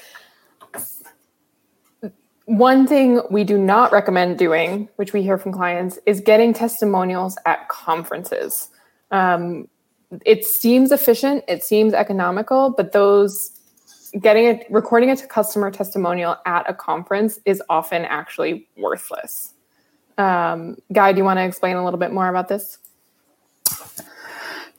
one 2.46 2.88
thing 2.88 3.22
we 3.30 3.44
do 3.44 3.56
not 3.56 3.92
recommend 3.92 4.38
doing, 4.38 4.88
which 4.96 5.12
we 5.12 5.22
hear 5.22 5.38
from 5.38 5.52
clients, 5.52 6.00
is 6.06 6.20
getting 6.20 6.52
testimonials 6.52 7.38
at 7.46 7.68
conferences. 7.68 8.70
Um, 9.12 9.68
it 10.26 10.44
seems 10.44 10.90
efficient, 10.90 11.44
it 11.46 11.62
seems 11.62 11.94
economical, 11.94 12.70
but 12.76 12.90
those 12.90 13.52
getting 14.20 14.46
it, 14.46 14.66
recording 14.70 15.10
a 15.10 15.16
customer 15.28 15.70
testimonial 15.70 16.34
at 16.46 16.68
a 16.68 16.74
conference 16.74 17.38
is 17.44 17.62
often 17.68 18.04
actually 18.06 18.66
worthless. 18.76 19.54
Um, 20.18 20.78
Guy, 20.92 21.12
do 21.12 21.18
you 21.18 21.24
want 21.24 21.38
to 21.38 21.44
explain 21.44 21.76
a 21.76 21.84
little 21.84 22.00
bit 22.00 22.12
more 22.12 22.26
about 22.26 22.48
this? 22.48 22.78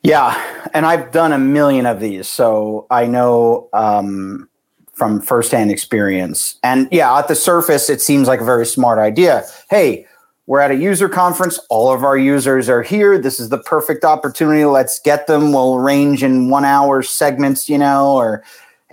Yeah, 0.04 0.68
and 0.74 0.86
I've 0.86 1.12
done 1.12 1.32
a 1.32 1.40
million 1.40 1.86
of 1.86 2.02
these, 2.02 2.28
so 2.28 2.88
I 2.92 3.06
know 3.06 3.70
um, 3.72 4.50
from 4.92 5.22
firsthand 5.22 5.72
experience. 5.72 6.60
And 6.62 6.90
yeah, 6.92 7.18
at 7.18 7.30
the 7.30 7.36
surface, 7.36 7.90
it 7.90 8.02
seems 8.02 8.28
like 8.28 8.42
a 8.42 8.46
very 8.46 8.66
smart 8.66 9.00
idea. 9.00 9.44
Hey, 9.70 10.06
we're 10.46 10.60
at 10.60 10.72
a 10.72 10.76
user 10.76 11.08
conference. 11.08 11.58
All 11.70 11.94
of 11.94 12.04
our 12.04 12.18
users 12.18 12.68
are 12.68 12.84
here. 12.84 13.18
This 13.18 13.40
is 13.40 13.48
the 13.48 13.60
perfect 13.60 14.04
opportunity. 14.04 14.66
Let's 14.66 15.00
get 15.00 15.26
them. 15.26 15.54
We'll 15.54 15.76
arrange 15.76 16.22
in 16.22 16.50
one 16.50 16.66
hour 16.66 17.02
segments, 17.02 17.70
you 17.70 17.78
know, 17.78 18.14
or 18.14 18.44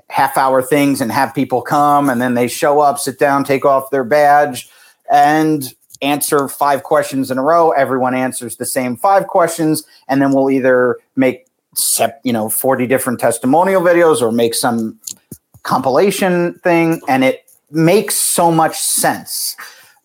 half 0.08 0.36
hour 0.36 0.62
things 0.62 1.00
and 1.00 1.10
have 1.10 1.34
people 1.34 1.60
come 1.60 2.08
and 2.08 2.20
then 2.20 2.34
they 2.34 2.46
show 2.46 2.78
up, 2.78 2.98
sit 3.00 3.18
down, 3.18 3.42
take 3.42 3.64
off 3.64 3.90
their 3.90 4.04
badge, 4.04 4.68
and 5.10 5.74
answer 6.02 6.48
five 6.48 6.82
questions 6.82 7.30
in 7.30 7.38
a 7.38 7.42
row. 7.42 7.70
Everyone 7.70 8.14
answers 8.14 8.56
the 8.56 8.66
same 8.66 8.96
five 8.96 9.26
questions, 9.26 9.84
and 10.08 10.20
then 10.20 10.32
we'll 10.32 10.50
either 10.50 10.98
make 11.16 11.46
sep- 11.74 12.20
you 12.24 12.32
know 12.32 12.48
40 12.48 12.86
different 12.86 13.20
testimonial 13.20 13.82
videos 13.82 14.20
or 14.22 14.32
make 14.32 14.54
some 14.54 14.98
compilation 15.62 16.54
thing, 16.60 17.00
and 17.08 17.24
it 17.24 17.44
makes 17.70 18.16
so 18.16 18.50
much 18.50 18.78
sense. 18.78 19.56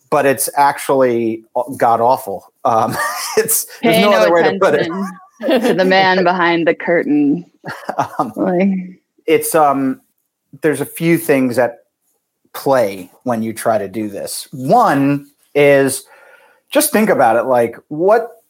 But 0.10 0.26
it's 0.26 0.50
actually 0.56 1.44
god 1.78 2.02
awful. 2.02 2.52
Um, 2.64 2.96
it's 3.38 3.66
there's 3.82 4.02
no, 4.02 4.12
no, 4.12 4.18
other 4.18 4.34
way 4.34 4.44
to 4.44 4.60
put 4.60 4.76
it. 4.76 4.88
to 5.42 5.74
the 5.74 5.86
man 5.86 6.24
behind 6.24 6.68
the 6.68 6.76
curtain. 6.76 7.50
Um, 8.20 8.32
Like, 8.36 8.70
it's 9.26 9.56
um 9.56 10.00
there's 10.62 10.82
a 10.82 10.86
few 10.86 11.18
things 11.18 11.56
that 11.56 11.86
play 12.54 13.10
when 13.24 13.42
you 13.42 13.54
try 13.54 13.78
to 13.78 13.88
do 13.88 14.08
this. 14.08 14.48
One 14.52 15.28
is 15.56 16.06
just 16.70 16.92
think 16.92 17.10
about 17.10 17.38
it 17.38 17.44
like 17.44 17.78
what 17.88 18.44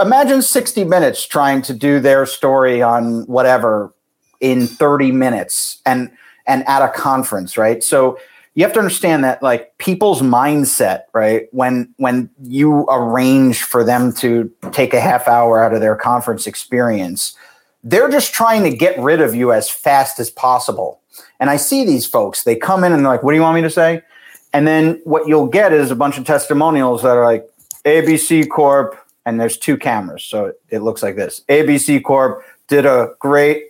imagine 0.00 0.42
60 0.42 0.84
minutes 0.84 1.26
trying 1.26 1.62
to 1.62 1.74
do 1.74 2.00
their 2.00 2.24
story 2.26 2.80
on 2.82 3.26
whatever 3.26 3.92
in 4.40 4.66
30 4.66 5.12
minutes 5.12 5.80
and 5.84 6.10
and 6.46 6.66
at 6.66 6.80
a 6.80 6.88
conference, 6.88 7.58
right? 7.58 7.84
So 7.84 8.18
you 8.54 8.64
have 8.64 8.72
to 8.72 8.78
understand 8.78 9.22
that 9.22 9.42
like 9.42 9.76
people's 9.78 10.22
mindset, 10.22 11.02
right? 11.12 11.46
When 11.52 11.92
when 11.96 12.30
you 12.42 12.86
arrange 12.88 13.62
for 13.62 13.84
them 13.84 14.12
to 14.14 14.50
take 14.72 14.94
a 14.94 15.00
half 15.00 15.28
hour 15.28 15.62
out 15.62 15.74
of 15.74 15.80
their 15.80 15.96
conference 15.96 16.46
experience, 16.46 17.36
they're 17.84 18.08
just 18.08 18.32
trying 18.32 18.64
to 18.64 18.76
get 18.76 18.98
rid 18.98 19.20
of 19.20 19.34
you 19.34 19.52
as 19.52 19.68
fast 19.68 20.18
as 20.18 20.30
possible. 20.30 21.00
And 21.38 21.50
I 21.50 21.56
see 21.56 21.84
these 21.84 22.06
folks, 22.06 22.44
they 22.44 22.56
come 22.56 22.82
in 22.82 22.92
and 22.92 23.04
they're 23.04 23.12
like, 23.12 23.22
what 23.22 23.32
do 23.32 23.36
you 23.36 23.42
want 23.42 23.56
me 23.56 23.62
to 23.62 23.70
say? 23.70 24.02
And 24.52 24.66
then 24.66 25.00
what 25.04 25.28
you'll 25.28 25.46
get 25.46 25.72
is 25.72 25.90
a 25.90 25.96
bunch 25.96 26.18
of 26.18 26.24
testimonials 26.24 27.02
that 27.02 27.16
are 27.16 27.24
like 27.24 27.48
ABC 27.84 28.48
Corp, 28.48 28.96
and 29.26 29.40
there's 29.40 29.58
two 29.58 29.76
cameras. 29.76 30.24
So 30.24 30.52
it, 30.70 30.80
looks 30.80 31.02
like 31.02 31.16
this 31.16 31.42
ABC 31.48 32.02
Corp 32.02 32.42
did 32.66 32.86
a 32.86 33.14
great 33.18 33.64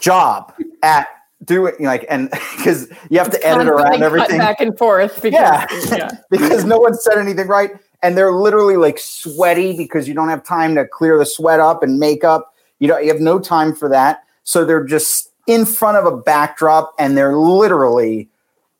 job 0.00 0.52
at 0.82 1.08
doing 1.44 1.74
like, 1.80 2.04
and 2.08 2.30
because 2.56 2.88
you 3.08 3.18
have 3.18 3.30
to 3.30 3.46
edit 3.46 3.68
around 3.68 4.02
everything 4.02 4.38
back 4.38 4.60
and 4.60 4.76
forth. 4.76 5.20
Because, 5.22 5.90
Yeah. 5.90 5.96
yeah. 5.96 6.10
because 6.30 6.64
no 6.64 6.78
one 6.78 6.94
said 6.94 7.18
anything 7.18 7.48
right. 7.48 7.70
And 8.02 8.16
they're 8.16 8.32
literally 8.32 8.76
like 8.76 8.98
sweaty 8.98 9.76
because 9.76 10.06
you 10.06 10.14
don't 10.14 10.28
have 10.28 10.44
time 10.44 10.74
to 10.74 10.86
clear 10.86 11.18
the 11.18 11.26
sweat 11.26 11.60
up 11.60 11.82
and 11.82 11.98
makeup. 11.98 12.54
You 12.78 12.88
know, 12.88 12.98
you 12.98 13.08
have 13.08 13.22
no 13.22 13.38
time 13.38 13.74
for 13.74 13.88
that. 13.88 14.22
So 14.44 14.64
they're 14.64 14.84
just 14.84 15.30
in 15.46 15.64
front 15.64 15.96
of 15.96 16.04
a 16.04 16.16
backdrop 16.16 16.94
and 16.98 17.16
they're 17.16 17.36
literally 17.36 18.28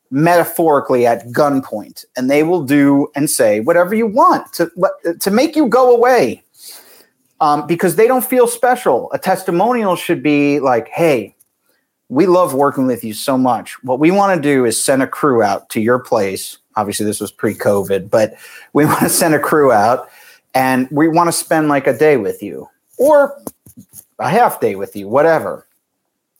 metaphorically 0.09 1.05
at 1.05 1.27
gunpoint 1.27 2.05
and 2.15 2.29
they 2.29 2.43
will 2.43 2.63
do 2.63 3.07
and 3.15 3.29
say 3.29 3.59
whatever 3.59 3.93
you 3.93 4.07
want 4.07 4.51
to 4.53 4.71
to 5.19 5.31
make 5.31 5.55
you 5.55 5.67
go 5.67 5.95
away. 5.95 6.43
Um, 7.39 7.67
because 7.67 7.97
they 7.97 8.07
don't 8.07 8.25
feel 8.25 8.47
special. 8.47 9.11
A 9.11 9.19
testimonial 9.19 9.95
should 9.95 10.23
be 10.23 10.59
like 10.59 10.87
hey 10.89 11.35
we 12.09 12.25
love 12.25 12.53
working 12.53 12.87
with 12.87 13.03
you 13.03 13.13
so 13.13 13.37
much. 13.37 13.83
What 13.83 13.99
we 13.99 14.11
want 14.11 14.35
to 14.35 14.41
do 14.41 14.63
is 14.63 14.81
send 14.81 15.03
a 15.03 15.07
crew 15.07 15.43
out 15.43 15.69
to 15.71 15.81
your 15.81 15.99
place. 15.99 16.57
Obviously 16.77 17.05
this 17.05 17.19
was 17.19 17.31
pre-covid 17.31 18.09
but 18.09 18.35
we 18.73 18.85
want 18.91 18.99
to 18.99 19.09
send 19.09 19.35
a 19.35 19.39
crew 19.39 19.71
out 19.71 20.09
and 20.55 20.87
we 20.89 21.07
want 21.07 21.27
to 21.27 21.33
spend 21.33 21.67
like 21.67 21.85
a 21.85 21.97
day 21.97 22.17
with 22.17 22.41
you 22.41 22.69
or 22.97 23.39
a 24.19 24.29
half 24.29 24.59
day 24.59 24.75
with 24.75 24.95
you, 24.95 25.07
whatever. 25.07 25.66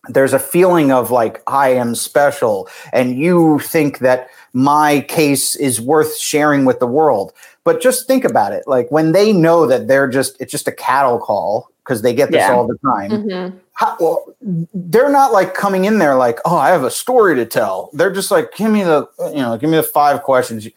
There's 0.09 0.33
a 0.33 0.39
feeling 0.39 0.91
of 0.91 1.11
like, 1.11 1.41
I 1.47 1.69
am 1.69 1.95
special, 1.95 2.67
and 2.93 3.17
you 3.17 3.59
think 3.59 3.99
that 3.99 4.29
my 4.53 5.01
case 5.07 5.55
is 5.55 5.79
worth 5.81 6.17
sharing 6.17 6.65
with 6.65 6.79
the 6.79 6.87
world. 6.87 7.33
But 7.63 7.81
just 7.81 8.07
think 8.07 8.23
about 8.23 8.53
it 8.53 8.63
like 8.67 8.89
when 8.91 9.11
they 9.11 9.33
know 9.33 9.67
that 9.67 9.87
they're 9.87 10.07
just, 10.07 10.39
it's 10.39 10.51
just 10.51 10.67
a 10.67 10.71
cattle 10.71 11.19
call 11.19 11.69
because 11.83 12.01
they 12.01 12.13
get 12.13 12.31
this 12.31 12.39
Yeah. 12.39 12.53
all 12.53 12.65
the 12.67 12.77
time. 12.85 13.11
Mhm. 13.11 13.53
How, 13.73 13.95
well, 13.99 14.25
they're 14.73 15.09
not 15.09 15.31
like 15.33 15.53
coming 15.53 15.85
in 15.85 15.99
there 15.99 16.15
like, 16.15 16.39
oh, 16.45 16.55
I 16.57 16.69
have 16.69 16.83
a 16.83 16.89
story 16.91 17.35
to 17.35 17.45
tell. 17.45 17.89
They're 17.93 18.11
just 18.11 18.31
like, 18.31 18.55
give 18.55 18.71
me 18.71 18.83
the, 18.83 19.07
you 19.33 19.41
know, 19.41 19.57
give 19.57 19.69
me 19.69 19.77
the 19.77 19.83
five 19.83 20.23
questions. 20.23 20.67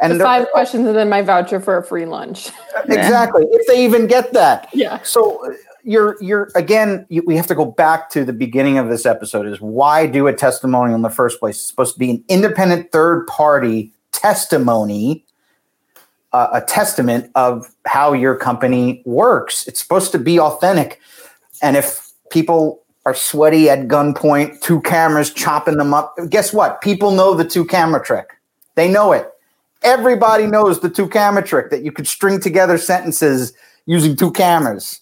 And 0.00 0.18
The 0.20 0.24
five 0.24 0.48
questions 0.50 0.86
and 0.86 0.96
then 0.96 1.08
my 1.08 1.22
voucher 1.22 1.60
for 1.60 1.78
a 1.78 1.84
free 1.84 2.04
lunch. 2.06 2.50
exactly, 2.88 3.44
if 3.52 3.66
they 3.68 3.84
even 3.84 4.06
get 4.08 4.32
that. 4.32 4.68
yeah. 4.72 4.98
So 5.04 5.54
you're 5.84 6.16
you're 6.20 6.50
again, 6.54 7.06
you, 7.08 7.22
we 7.26 7.36
have 7.36 7.46
to 7.48 7.54
go 7.54 7.64
back 7.64 8.10
to 8.10 8.24
the 8.24 8.32
beginning 8.32 8.78
of 8.78 8.88
this 8.88 9.06
episode. 9.06 9.46
Is 9.46 9.60
why 9.60 10.06
do 10.06 10.26
a 10.26 10.32
testimonial 10.32 10.94
in 10.94 11.02
the 11.02 11.10
first 11.10 11.40
place? 11.40 11.56
It's 11.56 11.64
supposed 11.64 11.94
to 11.94 11.98
be 11.98 12.10
an 12.10 12.24
independent 12.28 12.92
third 12.92 13.26
party 13.26 13.92
testimony. 14.12 15.24
Uh, 16.32 16.48
a 16.54 16.60
testament 16.62 17.30
of 17.34 17.66
how 17.84 18.14
your 18.14 18.34
company 18.34 19.02
works. 19.04 19.68
It's 19.68 19.78
supposed 19.78 20.12
to 20.12 20.18
be 20.18 20.40
authentic. 20.40 20.98
And 21.60 21.76
if 21.76 22.10
people 22.30 22.82
are 23.04 23.14
sweaty 23.14 23.68
at 23.68 23.86
gunpoint, 23.86 24.62
two 24.62 24.80
cameras 24.80 25.30
chopping 25.30 25.76
them 25.76 25.92
up, 25.92 26.16
guess 26.30 26.50
what? 26.50 26.80
People 26.80 27.10
know 27.10 27.34
the 27.34 27.44
two 27.44 27.66
camera 27.66 28.02
trick. 28.02 28.30
They 28.76 28.90
know 28.90 29.12
it. 29.12 29.28
Everybody 29.82 30.46
knows 30.46 30.80
the 30.80 30.88
two 30.88 31.06
camera 31.06 31.42
trick 31.42 31.68
that 31.68 31.82
you 31.82 31.92
could 31.92 32.08
string 32.08 32.40
together 32.40 32.78
sentences 32.78 33.52
using 33.84 34.16
two 34.16 34.30
cameras. 34.32 35.01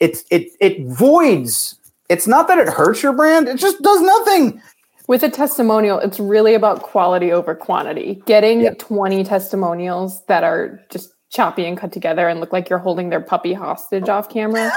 It 0.00 0.22
it 0.30 0.48
it 0.60 0.86
voids. 0.86 1.76
It's 2.08 2.26
not 2.26 2.48
that 2.48 2.58
it 2.58 2.68
hurts 2.68 3.02
your 3.02 3.12
brand. 3.12 3.48
It 3.48 3.58
just 3.58 3.82
does 3.82 4.00
nothing. 4.00 4.60
With 5.08 5.22
a 5.22 5.28
testimonial, 5.30 5.98
it's 6.00 6.18
really 6.20 6.54
about 6.54 6.82
quality 6.82 7.32
over 7.32 7.54
quantity. 7.54 8.22
Getting 8.26 8.60
Yeah. 8.62 8.74
20 8.78 9.22
testimonials 9.24 10.24
that 10.26 10.42
are 10.44 10.80
just 10.90 11.12
choppy 11.30 11.64
and 11.66 11.76
cut 11.78 11.92
together 11.92 12.28
and 12.28 12.40
look 12.40 12.52
like 12.52 12.68
you're 12.68 12.78
holding 12.80 13.08
their 13.10 13.20
puppy 13.20 13.52
hostage 13.52 14.08
off 14.08 14.28
camera, 14.28 14.72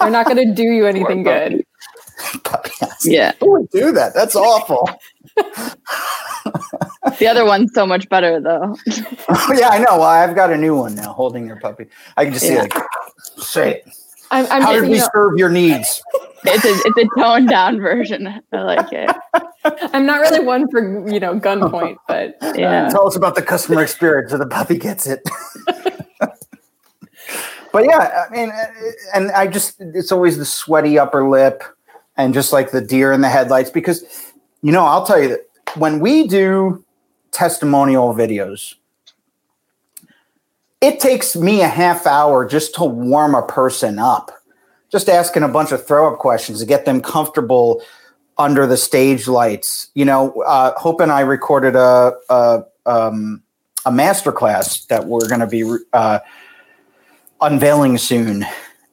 they're 0.00 0.10
not 0.10 0.26
going 0.26 0.36
to 0.38 0.54
do 0.54 0.62
you 0.62 0.86
anything 0.94 1.22
good. 1.22 1.64
Yeah. 3.04 3.32
Who 3.40 3.50
would 3.52 3.70
do 3.70 3.92
that? 3.92 4.14
That's 4.14 4.34
awful. 4.36 4.88
The 7.18 7.26
other 7.28 7.44
one's 7.44 7.72
so 7.74 7.86
much 7.86 8.08
better 8.08 8.40
though. 8.40 8.74
oh, 9.28 9.56
yeah, 9.58 9.68
I 9.68 9.78
know. 9.78 9.98
Well, 9.98 10.02
I've 10.04 10.34
got 10.34 10.50
a 10.50 10.56
new 10.56 10.74
one 10.76 10.94
now, 10.94 11.12
holding 11.12 11.46
your 11.46 11.60
puppy. 11.60 11.86
I 12.16 12.24
can 12.24 12.32
just 12.32 12.46
see 12.46 12.54
Yeah. 12.54 12.62
like 12.62 12.74
say 13.38 13.74
it. 13.74 13.94
I'm, 14.30 14.46
I'm 14.50 14.62
How 14.62 14.72
just, 14.72 14.82
did 14.82 14.88
you 14.88 14.92
we 14.92 14.98
know, 14.98 15.08
serve 15.14 15.38
your 15.38 15.50
needs? 15.50 16.02
It's 16.46 16.62
a 16.62 16.74
it's 16.84 16.98
a 16.98 17.20
toned 17.20 17.48
down 17.48 17.80
version. 17.80 18.26
I 18.52 18.62
like 18.62 18.92
it. 18.92 19.10
I'm 19.94 20.04
not 20.04 20.20
really 20.20 20.44
one 20.44 20.70
for, 20.70 21.08
you 21.08 21.18
know, 21.18 21.40
gunpoint, 21.40 21.96
but 22.06 22.36
Yeah. 22.54 22.90
Tell 22.90 23.06
us 23.06 23.16
about 23.16 23.34
the 23.34 23.40
customer 23.40 23.82
experience 23.82 24.30
so 24.30 24.36
the 24.36 24.46
puppy 24.46 24.76
gets 24.76 25.06
it. 25.06 25.22
but 27.72 27.86
yeah, 27.86 28.26
I 28.28 28.30
mean, 28.30 28.50
uh, 28.50 28.66
and 29.14 29.30
I 29.30 29.46
just, 29.46 29.80
it's 29.80 30.12
always 30.12 30.36
the 30.36 30.44
sweaty 30.44 30.98
upper 30.98 31.26
lip 31.26 31.62
and 32.18 32.34
just 32.34 32.52
like 32.52 32.72
the 32.72 32.82
deer 32.82 33.10
in 33.12 33.22
the 33.22 33.30
headlights 33.30 33.70
because, 33.70 34.04
you 34.60 34.70
know, 34.70 34.84
I'll 34.84 35.06
tell 35.06 35.22
you 35.22 35.30
that 35.30 35.48
when 35.76 35.98
we 35.98 36.26
do 36.28 36.84
testimonial 37.30 38.14
videos, 38.14 38.74
it 40.84 41.00
takes 41.00 41.34
me 41.34 41.62
a 41.62 41.68
half 41.68 42.06
hour 42.06 42.46
just 42.46 42.74
to 42.74 42.84
warm 42.84 43.34
a 43.34 43.42
person 43.46 43.98
up, 43.98 44.30
just 44.92 45.08
asking 45.08 45.42
a 45.42 45.48
bunch 45.48 45.72
of 45.72 45.86
throw 45.86 46.12
up 46.12 46.18
questions 46.18 46.60
to 46.60 46.66
get 46.66 46.84
them 46.84 47.00
comfortable 47.00 47.82
under 48.36 48.66
the 48.66 48.76
stage 48.76 49.26
lights. 49.26 49.88
You 49.94 50.04
know, 50.04 50.42
uh, 50.42 50.78
Hope 50.78 51.00
and 51.00 51.10
I 51.10 51.20
recorded 51.20 51.74
a 51.74 52.12
a, 52.28 52.64
um, 52.84 53.42
a 53.86 53.92
master 53.92 54.30
class 54.30 54.84
that 54.86 55.06
we're 55.06 55.26
going 55.26 55.40
to 55.40 55.46
be 55.46 55.64
uh, 55.94 56.18
unveiling 57.40 57.96
soon, 57.96 58.44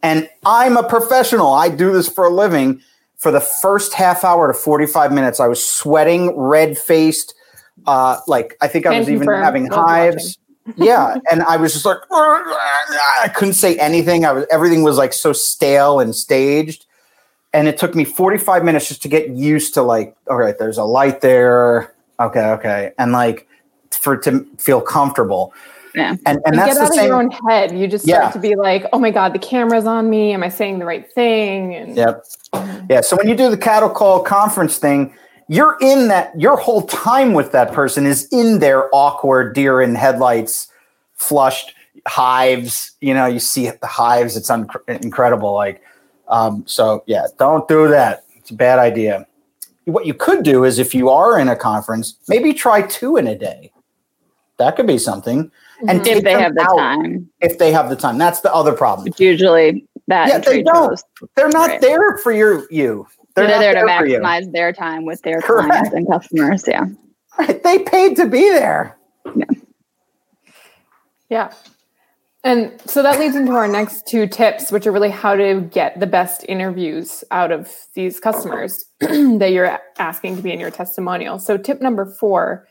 and 0.02 0.30
I'm 0.46 0.78
a 0.78 0.88
professional. 0.88 1.54
I 1.54 1.68
do 1.68 1.92
this 1.92 2.08
for 2.08 2.26
a 2.26 2.34
living. 2.34 2.82
For 3.18 3.32
the 3.32 3.42
first 3.42 3.94
half 3.94 4.24
hour 4.24 4.52
to 4.52 4.54
45 4.58 5.12
minutes, 5.12 5.40
I 5.40 5.46
was 5.46 5.64
sweating, 5.64 6.36
red 6.36 6.76
faced. 6.76 7.36
Uh, 7.86 8.20
like 8.28 8.58
I 8.62 8.68
think 8.68 8.88
I 8.88 8.98
was 8.98 9.10
even 9.10 9.28
having 9.28 9.68
hives. 9.68 10.38
Yeah, 10.76 11.16
and 11.32 11.44
I 11.44 11.58
was 11.58 11.74
just 11.74 11.86
like, 11.86 11.98
I 12.12 13.30
couldn't 13.34 13.56
say 13.56 13.78
anything. 13.78 14.26
I 14.26 14.32
was 14.32 14.46
everything 14.52 14.84
was 14.84 14.98
like 14.98 15.14
so 15.14 15.34
stale 15.34 16.00
and 16.00 16.16
staged 16.16 16.86
and 17.54 17.68
it 17.68 17.78
took 17.78 17.96
me 17.96 18.06
45 18.06 18.64
minutes 18.64 18.88
just 18.88 19.02
to 19.02 19.08
get 19.10 19.30
used 19.30 19.74
to 19.74 19.82
like 19.82 20.16
all 20.30 20.38
right 20.38 20.58
there's 20.58 20.78
a 20.78 20.84
light 20.84 21.22
there 21.22 21.94
okay 22.20 22.46
okay 22.52 22.92
and 22.98 23.12
like 23.12 23.48
for 23.92 24.16
to 24.18 24.46
feel 24.58 24.80
comfortable 24.82 25.54
Yeah. 25.94 26.16
and 26.26 26.40
and 26.46 26.56
you 26.56 26.62
that's 26.62 26.74
get 26.74 26.76
the 26.76 26.82
out 26.82 26.88
of 26.90 26.94
same 26.96 27.08
your 27.08 27.22
own 27.22 27.32
head. 27.50 27.78
You 27.78 27.88
just 27.88 28.06
start 28.06 28.24
Yeah. 28.24 28.32
to 28.32 28.40
be 28.40 28.56
like, 28.56 28.86
oh 28.94 29.00
my 29.00 29.12
God, 29.12 29.34
the 29.34 29.40
camera's 29.40 29.86
on 29.86 30.10
me. 30.10 30.32
Am 30.32 30.44
I 30.44 30.48
saying 30.50 30.80
the 30.80 30.86
right 30.86 31.12
thing? 31.12 31.76
And 31.76 31.96
yep 31.98 32.24
yeah 32.90 33.02
so 33.02 33.16
when 33.18 33.28
you 33.28 33.36
do 33.36 33.50
the 33.50 33.58
cattle 33.58 33.90
call 33.90 34.22
conference 34.24 34.78
thing 34.78 35.14
you're 35.52 35.76
in 35.82 36.08
that 36.08 36.32
your 36.40 36.56
whole 36.56 36.84
time 36.84 37.34
with 37.34 37.52
that 37.52 37.74
person 37.74 38.06
is 38.06 38.26
in 38.32 38.60
their 38.60 38.88
awkward 38.96 39.54
deer 39.54 39.82
in 39.82 39.96
headlights 39.96 40.70
flushed 41.16 41.74
hives 42.08 42.92
you 43.02 43.14
know 43.14 43.26
you 43.26 43.38
see 43.40 43.70
the 43.70 43.86
hives 43.88 44.38
it's 44.38 44.50
un- 44.50 44.68
incredible 44.88 45.54
like 45.54 45.84
um, 46.30 46.64
so 46.66 47.04
yeah 47.06 47.26
don't 47.38 47.68
do 47.68 47.90
that 47.90 48.24
it's 48.38 48.50
a 48.50 48.54
bad 48.56 48.80
idea 48.80 49.28
what 49.86 50.06
you 50.06 50.14
could 50.14 50.42
do 50.44 50.64
is 50.64 50.80
if 50.80 50.96
you 50.96 51.10
are 51.10 51.38
in 51.38 51.50
a 51.50 51.56
conference 51.56 52.16
maybe 52.30 52.54
try 52.54 52.82
two 52.84 53.18
in 53.18 53.28
a 53.28 53.36
day 53.38 53.70
that 54.58 54.76
could 54.78 54.88
be 54.88 54.98
something 54.98 55.52
and 55.88 56.00
Mhm. 56.02 56.08
If 56.18 56.24
they 56.24 56.34
have 56.34 56.54
the 56.56 56.62
out 56.62 56.78
time. 56.78 57.30
if 57.42 57.58
they 57.58 57.72
have 57.74 57.90
the 57.90 57.96
time 57.98 58.18
that's 58.18 58.40
the 58.40 58.54
other 58.54 58.72
problem 58.72 59.04
Which 59.06 59.20
usually 59.20 59.86
that 60.08 60.28
Yeah, 60.30 60.38
they 60.38 60.44
trade 60.44 60.66
don't. 60.66 60.92
shows. 60.92 61.04
they're 61.36 61.50
not 61.50 61.70
Right. 61.72 61.82
there 61.82 62.18
for 62.20 62.32
your 62.32 62.64
you 62.72 63.06
They're, 63.36 63.48
not 63.48 63.60
there 63.60 63.74
to 63.74 63.80
for 63.82 63.88
maximize 63.88 64.52
their 64.52 64.74
time 64.74 65.06
with 65.06 65.22
their 65.22 65.42
Correct. 65.42 65.68
clients 65.68 65.94
and 65.94 66.08
customers. 66.08 66.64
Yeah. 66.68 66.86
Right, 67.40 67.64
they 67.64 67.80
paid 67.80 68.18
to 68.18 68.28
be 68.28 68.42
there 68.42 68.98
Yeah. 69.36 69.46
Yeah. 71.30 71.54
And 72.44 72.82
so 72.86 73.04
that 73.04 73.20
leads 73.20 73.36
into 73.36 73.52
our 73.52 73.68
next 73.68 74.08
two 74.08 74.28
tips, 74.28 74.72
which 74.72 74.88
are 74.88 74.92
really 74.92 75.12
how 75.12 75.36
to 75.36 75.62
get 75.62 76.00
the 76.00 76.08
best 76.08 76.44
interviews 76.50 77.24
out 77.30 77.52
of 77.52 77.72
these 77.94 78.20
customers 78.20 78.86
that 79.00 79.52
you're 79.52 79.80
asking 80.00 80.38
to 80.38 80.42
be 80.42 80.52
in 80.52 80.60
your 80.60 80.72
testimonial. 80.72 81.38
So, 81.38 81.56
tip 81.58 81.82
number 81.82 82.06
four 82.20 82.68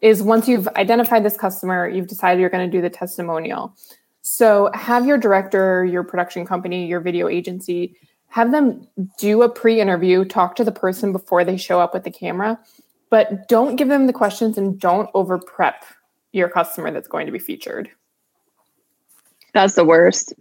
is 0.00 0.22
once 0.22 0.48
you've 0.48 0.66
identified 0.76 1.24
this 1.24 1.36
customer, 1.36 1.88
you've 1.88 2.08
decided 2.08 2.40
you're 2.40 2.50
going 2.50 2.68
to 2.68 2.76
do 2.76 2.82
the 2.82 2.90
testimonial. 2.90 3.76
So, 4.22 4.70
have 4.74 5.06
your 5.06 5.18
director, 5.18 5.84
your 5.84 6.02
production 6.02 6.44
company, 6.44 6.86
your 6.86 7.00
video 7.00 7.28
agency, 7.28 7.96
have 8.32 8.50
them 8.50 8.88
do 9.18 9.42
a 9.42 9.48
pre 9.48 9.78
interview, 9.78 10.24
talk 10.24 10.56
to 10.56 10.64
the 10.64 10.72
person 10.72 11.12
before 11.12 11.44
they 11.44 11.58
show 11.58 11.80
up 11.80 11.92
with 11.92 12.02
the 12.02 12.10
camera, 12.10 12.58
but 13.10 13.46
don't 13.46 13.76
give 13.76 13.88
them 13.88 14.06
the 14.06 14.12
questions 14.12 14.56
and 14.56 14.80
don't 14.80 15.10
over 15.12 15.38
prep 15.38 15.84
your 16.32 16.48
customer 16.48 16.90
that's 16.90 17.08
going 17.08 17.26
to 17.26 17.32
be 17.32 17.38
featured. 17.38 17.90
That's 19.52 19.74
the 19.74 19.84
worst 19.84 20.32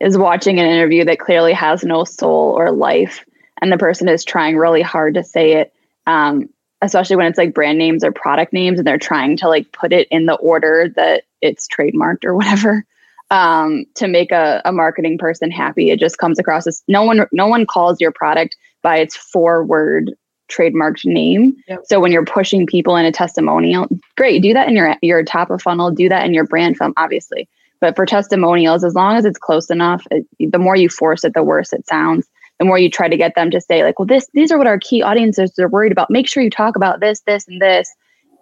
is 0.00 0.18
watching 0.18 0.58
an 0.58 0.66
interview 0.66 1.04
that 1.04 1.20
clearly 1.20 1.52
has 1.52 1.84
no 1.84 2.02
soul 2.02 2.52
or 2.58 2.72
life 2.72 3.24
and 3.62 3.70
the 3.70 3.78
person 3.78 4.08
is 4.08 4.24
trying 4.24 4.56
really 4.56 4.82
hard 4.82 5.14
to 5.14 5.22
say 5.22 5.52
it. 5.52 5.72
Um, 6.08 6.48
especially 6.82 7.16
when 7.16 7.26
it's 7.26 7.38
like 7.38 7.54
brand 7.54 7.78
names 7.78 8.02
or 8.02 8.10
product 8.10 8.52
names 8.52 8.80
and 8.80 8.86
they're 8.86 8.98
trying 8.98 9.36
to 9.36 9.48
like 9.48 9.70
put 9.70 9.92
it 9.92 10.08
in 10.10 10.26
the 10.26 10.34
order 10.34 10.92
that 10.96 11.22
it's 11.40 11.68
trademarked 11.68 12.24
or 12.24 12.34
whatever. 12.34 12.84
Um, 13.30 13.86
to 13.96 14.06
make 14.06 14.30
a, 14.30 14.62
a 14.64 14.70
marketing 14.70 15.18
person 15.18 15.50
happy. 15.50 15.90
It 15.90 15.98
just 15.98 16.18
comes 16.18 16.38
across 16.38 16.64
as 16.64 16.84
no 16.86 17.02
one 17.02 17.26
no 17.32 17.48
one 17.48 17.66
calls 17.66 18.00
your 18.00 18.12
product 18.12 18.56
by 18.82 18.98
its 18.98 19.16
four 19.16 19.64
word 19.64 20.14
trademarked 20.48 21.04
name. 21.04 21.56
Yep. 21.66 21.80
So 21.86 21.98
when 21.98 22.12
you're 22.12 22.24
pushing 22.24 22.66
people 22.66 22.94
in 22.94 23.04
a 23.04 23.10
testimonial, 23.10 23.88
great, 24.16 24.42
do 24.42 24.52
that 24.52 24.68
in 24.68 24.76
your 24.76 24.94
your 25.02 25.24
top 25.24 25.50
of 25.50 25.60
funnel, 25.60 25.90
do 25.90 26.08
that 26.08 26.24
in 26.24 26.34
your 26.34 26.46
brand 26.46 26.76
film, 26.76 26.92
obviously. 26.96 27.48
But 27.80 27.96
for 27.96 28.06
testimonials, 28.06 28.84
as 28.84 28.94
long 28.94 29.16
as 29.16 29.24
it's 29.24 29.38
close 29.38 29.70
enough, 29.70 30.06
it, 30.10 30.24
the 30.38 30.58
more 30.58 30.76
you 30.76 30.88
force 30.88 31.24
it, 31.24 31.34
the 31.34 31.42
worse 31.42 31.72
it 31.72 31.86
sounds. 31.88 32.28
The 32.58 32.64
more 32.64 32.78
you 32.78 32.88
try 32.88 33.08
to 33.08 33.16
get 33.16 33.34
them 33.34 33.50
to 33.50 33.60
say, 33.60 33.82
like, 33.82 33.98
well, 33.98 34.06
this 34.06 34.28
these 34.32 34.50
are 34.50 34.58
what 34.58 34.66
our 34.66 34.78
key 34.78 35.02
audiences 35.02 35.58
are 35.58 35.68
worried 35.68 35.92
about. 35.92 36.10
Make 36.10 36.28
sure 36.28 36.42
you 36.42 36.50
talk 36.50 36.76
about 36.76 37.00
this, 37.00 37.20
this, 37.26 37.46
and 37.48 37.60
this. 37.60 37.92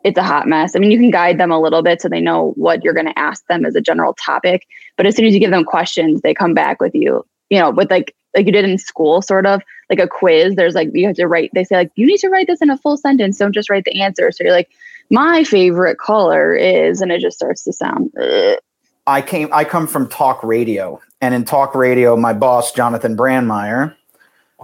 It's 0.04 0.18
a 0.18 0.22
hot 0.22 0.46
mess. 0.46 0.76
I 0.76 0.78
mean, 0.78 0.90
you 0.90 0.98
can 0.98 1.10
guide 1.10 1.38
them 1.38 1.50
a 1.50 1.60
little 1.60 1.82
bit 1.82 2.00
so 2.00 2.08
they 2.08 2.20
know 2.20 2.52
what 2.56 2.84
you're 2.84 2.94
going 2.94 3.06
to 3.06 3.18
ask 3.18 3.46
them 3.46 3.64
as 3.64 3.74
a 3.74 3.80
general 3.80 4.14
topic. 4.14 4.66
But 4.96 5.06
as 5.06 5.16
soon 5.16 5.24
as 5.24 5.34
you 5.34 5.40
give 5.40 5.50
them 5.50 5.64
questions, 5.64 6.20
they 6.20 6.34
come 6.34 6.54
back 6.54 6.80
with 6.80 6.94
you, 6.94 7.24
you 7.50 7.58
know, 7.58 7.70
with 7.70 7.90
like 7.90 8.14
like 8.36 8.46
you 8.46 8.52
did 8.52 8.64
in 8.64 8.78
school, 8.78 9.22
sort 9.22 9.46
of 9.46 9.62
like 9.88 9.98
a 9.98 10.08
quiz. 10.08 10.56
There's 10.56 10.74
like 10.74 10.90
you 10.92 11.06
have 11.06 11.16
to 11.16 11.26
write. 11.26 11.50
They 11.54 11.64
say 11.64 11.76
like 11.76 11.90
you 11.96 12.06
need 12.06 12.18
to 12.18 12.28
write 12.28 12.46
this 12.46 12.60
in 12.60 12.70
a 12.70 12.78
full 12.78 12.96
sentence. 12.96 13.38
Don't 13.38 13.54
just 13.54 13.70
write 13.70 13.84
the 13.84 14.00
answer. 14.00 14.30
So 14.30 14.44
you're 14.44 14.52
like, 14.52 14.68
my 15.10 15.44
favorite 15.44 15.98
color 15.98 16.54
is, 16.54 17.00
and 17.00 17.10
it 17.10 17.20
just 17.20 17.36
starts 17.36 17.64
to 17.64 17.72
sound. 17.72 18.12
"Ugh." 18.20 18.58
I 19.06 19.20
came 19.20 19.48
I 19.52 19.64
come 19.64 19.86
from 19.86 20.08
talk 20.08 20.42
radio, 20.42 21.00
and 21.20 21.34
in 21.34 21.44
talk 21.44 21.74
radio, 21.74 22.16
my 22.16 22.32
boss 22.32 22.72
Jonathon 22.72 23.16
Brandmeier 23.16 23.94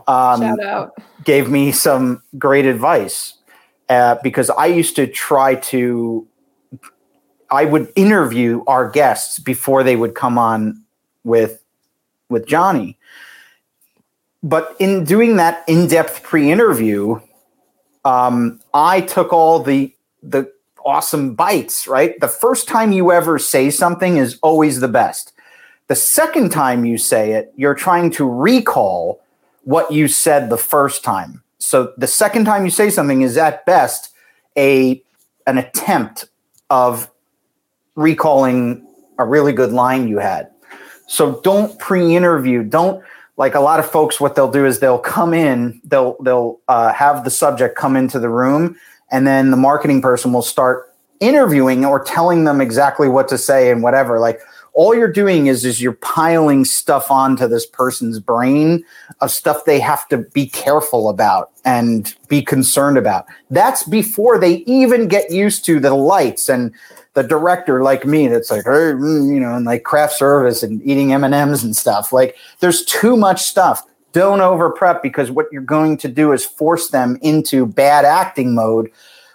um, 0.07 0.41
Shout 0.41 0.61
out. 0.61 0.95
gave 1.25 1.49
me 1.49 1.73
some 1.73 2.23
great 2.39 2.67
advice 2.67 3.35
uh, 3.91 4.17
because 4.23 4.49
I 4.51 4.67
used 4.67 4.97
to 4.97 5.07
try 5.07 5.57
to. 5.57 6.27
I 7.51 7.65
would 7.65 7.93
interview 7.97 8.63
our 8.69 8.89
guests 8.89 9.41
before 9.41 9.83
they 9.83 9.97
would 9.97 10.15
come 10.15 10.39
on 10.39 10.85
with 11.25 11.61
with 12.29 12.47
Johnny, 12.47 12.97
but 14.43 14.77
in 14.79 15.05
doing 15.05 15.37
that 15.37 15.65
in-depth 15.67 16.23
pre-interview, 16.23 17.21
um, 18.05 18.61
I 18.73 19.01
took 19.01 19.33
all 19.33 19.61
the 19.61 19.93
the 20.23 20.51
awesome 20.87 21.35
bites. 21.35 21.89
Right, 21.89 22.19
the 22.21 22.29
first 22.29 22.69
time 22.69 22.93
you 22.93 23.11
ever 23.11 23.41
say 23.41 23.71
something 23.71 24.17
is 24.17 24.39
always 24.41 24.79
the 24.79 24.89
best. 24.89 25.33
The 25.89 25.97
second 25.97 26.51
time 26.51 26.85
you 26.85 26.97
say 26.97 27.33
it, 27.33 27.53
you're 27.57 27.75
trying 27.75 28.13
to 28.13 28.25
recall 28.25 29.21
what 29.65 29.91
you 29.91 30.07
said 30.07 30.49
the 30.49 30.57
first 30.57 31.03
time. 31.03 31.43
So 31.61 31.93
the 31.97 32.07
second 32.07 32.47
time 32.47 32.65
you 32.65 32.71
say 32.71 32.91
something 32.91 33.23
is 33.23 33.37
at 33.37 33.65
best 33.67 34.13
a 34.57 35.03
an 35.47 35.59
attempt 35.59 36.27
of 36.69 37.11
recalling 37.95 38.87
a 39.19 39.25
really 39.25 39.53
good 39.53 39.73
line 39.73 40.09
you 40.09 40.19
had. 40.19 40.51
So 41.07 41.41
don't 41.43 41.79
pre-interview. 41.79 42.63
Don't 42.63 43.05
like 43.37 43.55
a 43.55 43.61
lot 43.61 43.79
of 43.81 43.91
folks. 43.91 44.21
What 44.21 44.35
they'll 44.35 44.51
do 44.51 44.65
is 44.65 44.81
they'll 44.81 44.99
come 44.99 45.35
in. 45.35 45.81
They'll 45.85 46.17
they'll 46.23 46.61
uh, 46.69 46.93
have 46.93 47.25
the 47.25 47.31
subject 47.31 47.77
come 47.77 47.97
into 47.97 48.19
the 48.19 48.29
room, 48.29 48.77
and 49.11 49.27
then 49.27 49.51
the 49.51 49.57
marketing 49.57 50.03
person 50.03 50.33
will 50.33 50.43
start 50.43 50.93
interviewing 51.21 51.85
or 51.85 52.03
telling 52.03 52.45
them 52.45 52.61
exactly 52.61 53.09
what 53.09 53.29
to 53.29 53.37
say 53.37 53.71
and 53.71 53.83
whatever. 53.83 54.19
Like 54.19 54.41
all 54.73 54.95
you're 54.95 55.13
doing 55.13 55.47
is 55.47 55.65
is 55.65 55.83
you're 55.83 55.93
piling 55.95 56.65
stuff 56.65 57.11
onto 57.11 57.47
this 57.49 57.67
person's 57.67 58.19
brain 58.19 58.85
of 59.21 59.31
stuff 59.31 59.65
they 59.65 59.81
have 59.81 60.09
to 60.09 60.19
be 60.19 60.47
careful 60.47 61.09
about 61.09 61.51
and 61.65 62.15
be 62.29 62.43
concerned 62.43 62.97
about. 62.97 63.27
That's 63.51 63.83
before 63.85 64.39
they 64.39 64.57
even 64.67 65.09
get 65.09 65.31
used 65.31 65.65
to 65.67 65.81
the 65.81 65.95
lights 65.95 66.49
and 66.49 66.73
the 67.15 67.23
director 67.23 67.83
like 67.83 68.07
me 68.07 68.29
that's 68.29 68.51
like 68.51 68.65
hey, 68.65 68.93
mm, 68.93 69.35
you 69.35 69.41
know 69.41 69.55
and 69.55 69.67
like 69.67 69.83
craft 69.83 70.15
service 70.15 70.63
and 70.63 70.81
eating 70.83 71.13
m&ms 71.13 71.65
and 71.65 71.77
stuff 71.77 72.13
like 72.13 72.37
there's 72.61 72.85
too 72.85 73.17
much 73.17 73.43
stuff 73.43 73.85
don't 74.13 74.41
over 74.41 74.71
prep 74.71 75.03
because 75.03 75.31
what 75.31 75.47
you're 75.51 75.63
going 75.63 75.97
to 75.97 76.09
do 76.09 76.33
is 76.33 76.45
force 76.45 76.91
them 76.91 77.19
into 77.23 77.67
bad 77.67 78.05
acting 78.05 78.55
mode 78.55 78.91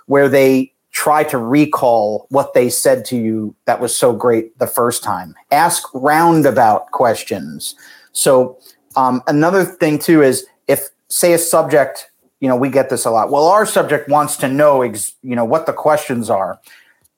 where 0.06 0.30
they 0.30 0.72
try 0.96 1.26
to 1.26 1.38
recall 1.38 2.26
what 2.30 2.54
they 2.54 2.70
said 2.70 3.04
to 3.04 3.18
you 3.18 3.54
that 3.66 3.82
was 3.82 3.94
so 3.94 4.14
great 4.14 4.58
the 4.60 4.66
first 4.66 5.04
time 5.04 5.36
ask 5.52 5.84
roundabout 5.94 6.90
questions 6.92 7.76
so 8.14 8.58
um, 8.96 9.22
another 9.28 9.66
thing 9.66 10.00
too 10.00 10.24
is 10.24 10.48
if 10.70 10.88
say 11.10 11.34
a 11.34 11.38
subject 11.38 12.10
you 12.40 12.48
know 12.48 12.56
we 12.56 12.70
get 12.70 12.90
this 12.90 13.04
a 13.04 13.12
lot 13.12 13.30
well 13.30 13.46
our 13.46 13.66
subject 13.66 14.08
wants 14.08 14.38
to 14.38 14.48
know 14.48 14.82
ex- 14.84 15.16
you 15.22 15.36
know 15.36 15.44
what 15.44 15.66
the 15.66 15.74
questions 15.74 16.30
are 16.30 16.60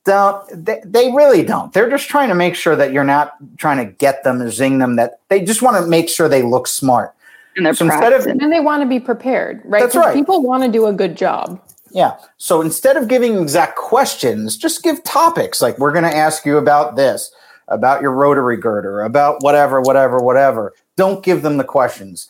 don't 0.06 0.66
they, 0.66 0.82
they 0.84 1.12
really 1.12 1.44
don't 1.44 1.72
they're 1.74 1.90
just 1.90 2.10
trying 2.10 2.30
to 2.30 2.36
make 2.36 2.56
sure 2.56 2.76
that 2.76 2.92
you're 2.92 3.04
not 3.04 3.34
trying 3.58 3.78
to 3.78 3.86
get 3.94 4.24
them 4.24 4.42
or 4.42 4.50
zing 4.50 4.80
them 4.80 4.96
that 4.96 5.20
they 5.30 5.40
just 5.46 5.62
want 5.62 5.78
to 5.78 5.88
make 5.88 6.10
sure 6.10 6.28
they 6.28 6.42
look 6.42 6.66
smart 6.68 7.14
And 7.56 7.64
they're 7.64 7.76
So 7.76 7.86
instead 7.86 8.12
of- 8.14 8.24
practicing. 8.24 8.42
And 8.42 8.52
they 8.52 8.60
want 8.60 8.82
to 8.82 8.88
be 8.88 9.00
prepared, 9.00 9.62
right? 9.66 9.82
That's 9.82 9.94
'Cause 9.94 10.06
right. 10.06 10.16
People 10.16 10.42
want 10.42 10.64
to 10.64 10.70
do 10.70 10.86
a 10.88 10.94
good 10.94 11.16
job. 11.18 11.60
Yeah. 11.92 12.18
So 12.38 12.62
instead 12.62 12.98
of 12.98 13.08
giving 13.08 13.42
exact 13.42 13.78
questions, 13.78 14.58
just 14.58 14.84
give 14.84 15.04
topics. 15.04 15.62
Like 15.62 15.78
we're 15.80 15.92
going 15.92 16.10
to 16.10 16.16
ask 16.16 16.46
you 16.46 16.58
about 16.58 16.96
this, 16.96 17.32
about 17.68 18.02
your 18.02 18.12
rotary 18.12 18.58
girder, 18.58 19.02
about 19.02 19.42
whatever, 19.42 19.82
whatever, 19.82 20.20
whatever. 20.20 20.74
Don't 20.96 21.24
give 21.24 21.42
them 21.42 21.58
the 21.58 21.64
questions. 21.64 22.28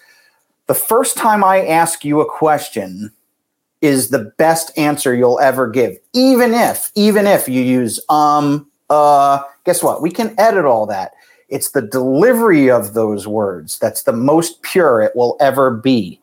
The 0.67 0.73
first 0.73 1.17
time 1.17 1.43
I 1.43 1.65
ask 1.65 2.03
you 2.03 2.19
a 2.21 2.29
question 2.29 3.11
is 3.81 4.09
the 4.09 4.33
best 4.37 4.77
answer 4.77 5.15
you'll 5.15 5.39
ever 5.39 5.67
give. 5.67 5.97
Even 6.13 6.53
if, 6.53 6.91
even 6.95 7.27
if 7.27 7.47
you 7.47 7.61
use 7.61 7.99
um, 8.09 8.67
uh, 8.89 9.41
guess 9.65 9.83
what? 9.83 10.01
We 10.01 10.11
can 10.11 10.33
edit 10.39 10.65
all 10.65 10.85
that. 10.87 11.13
It's 11.49 11.71
the 11.71 11.81
delivery 11.81 12.69
of 12.69 12.93
those 12.93 13.27
words 13.27 13.79
that's 13.79 14.03
the 14.03 14.13
most 14.13 14.61
pure 14.61 15.01
it 15.01 15.15
will 15.15 15.37
ever 15.39 15.71
be. 15.71 16.19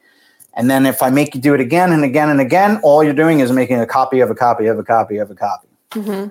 And 0.57 0.71
then 0.71 0.87
if 0.87 1.03
I 1.03 1.11
make 1.11 1.35
you 1.35 1.41
do 1.41 1.55
it 1.55 1.61
again 1.61 1.93
and 1.93 2.05
again 2.05 2.29
and 2.31 2.41
again, 2.41 2.79
all 2.83 3.03
you're 3.03 3.13
doing 3.13 3.41
is 3.41 3.51
making 3.53 3.81
a 3.81 3.87
copy 3.87 4.21
of 4.21 4.31
a 4.31 4.35
copy 4.35 4.67
of 4.67 4.79
a 4.79 4.85
copy 4.85 5.17
of 5.19 5.31
a 5.31 5.35
copy. 5.35 5.69
hmm 5.93 6.27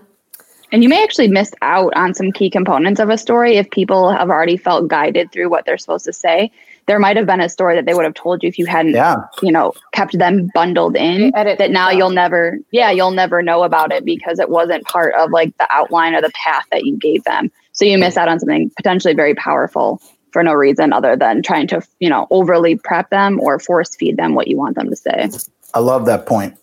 And 0.71 0.81
you 0.83 0.89
may 0.89 1.03
actually 1.03 1.27
miss 1.27 1.51
out 1.61 1.93
on 1.95 2.13
some 2.13 2.31
key 2.31 2.49
components 2.49 2.99
of 2.99 3.09
a 3.09 3.17
story 3.17 3.57
if 3.57 3.69
people 3.69 4.11
have 4.11 4.29
already 4.29 4.57
felt 4.57 4.87
guided 4.87 5.31
through 5.31 5.49
what 5.49 5.65
they're 5.65 5.77
supposed 5.77 6.05
to 6.05 6.13
say. 6.13 6.51
There 6.85 6.99
might 6.99 7.15
have 7.15 7.25
been 7.25 7.39
a 7.39 7.47
story 7.47 7.75
that 7.75 7.85
they 7.85 7.93
would 7.93 8.03
have 8.03 8.13
told 8.13 8.43
you 8.43 8.49
if 8.49 8.57
you 8.59 8.65
hadn't, 8.65 8.93
Yeah. 8.93 9.15
you 9.41 9.51
know, 9.51 9.73
kept 9.93 10.17
them 10.17 10.49
bundled 10.53 10.97
in. 10.97 11.33
Edit 11.35 11.57
that 11.59 11.71
now 11.71 11.85
themselves. 11.87 11.97
you'll 11.97 12.09
never, 12.09 12.57
yeah, 12.71 12.91
you'll 12.91 13.11
never 13.11 13.41
know 13.41 13.63
about 13.63 13.93
it 13.93 14.03
because 14.03 14.37
it 14.39 14.49
wasn't 14.49 14.83
part 14.85 15.13
of 15.15 15.31
like 15.31 15.55
the 15.59 15.67
outline 15.69 16.13
or 16.13 16.21
the 16.21 16.31
path 16.31 16.65
that 16.71 16.83
you 16.85 16.97
gave 16.97 17.23
them. 17.23 17.49
So 17.71 17.85
you 17.85 17.97
miss 17.97 18.17
out 18.17 18.27
on 18.27 18.39
something 18.39 18.69
potentially 18.75 19.13
very 19.13 19.33
powerful 19.33 20.01
for 20.33 20.43
no 20.43 20.51
reason 20.53 20.91
other 20.91 21.15
than 21.15 21.43
trying 21.43 21.67
to, 21.67 21.81
you 21.99 22.09
know, 22.09 22.27
overly 22.31 22.75
prep 22.75 23.09
them 23.11 23.39
or 23.39 23.59
force 23.59 23.95
feed 23.95 24.17
them 24.17 24.33
what 24.33 24.47
you 24.47 24.57
want 24.57 24.75
them 24.75 24.89
to 24.89 24.95
say. 24.95 25.29
I 25.73 25.79
love 25.79 26.07
that 26.07 26.25
point. 26.25 26.57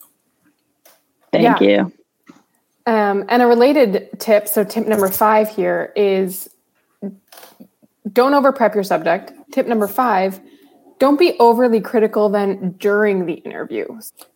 Thank 1.33 1.61
Yeah. 1.61 1.87
you. 1.87 1.93
Um, 2.87 3.25
and 3.29 3.41
a 3.41 3.47
related 3.47 4.11
tip, 4.19 4.49
so 4.49 4.65
tip 4.65 4.87
number 4.87 5.09
five 5.09 5.49
here 5.49 5.93
is 5.95 6.51
don't 8.13 8.35
over 8.35 8.51
prep 8.51 8.75
your 8.75 8.83
subject. 8.83 9.33
Tip 9.53 9.67
number 9.69 9.87
five, 9.87 10.41
don't 10.99 11.19
be 11.19 11.37
overly 11.39 11.81
critical 11.81 12.29
then 12.29 12.75
during 12.79 13.27
the 13.27 13.35
interview. 13.35 13.87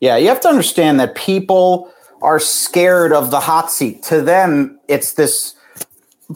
Yeah, 0.01 0.17
you 0.17 0.29
have 0.29 0.41
to 0.43 0.49
understand 0.49 1.01
that 1.01 1.15
people 1.17 1.93
are 2.23 2.39
scared 2.39 3.13
of 3.13 3.31
the 3.31 3.41
hot 3.41 3.71
seat. 3.73 4.03
To 4.05 4.23
them, 4.23 4.79
it's 4.89 5.15
this 5.15 5.55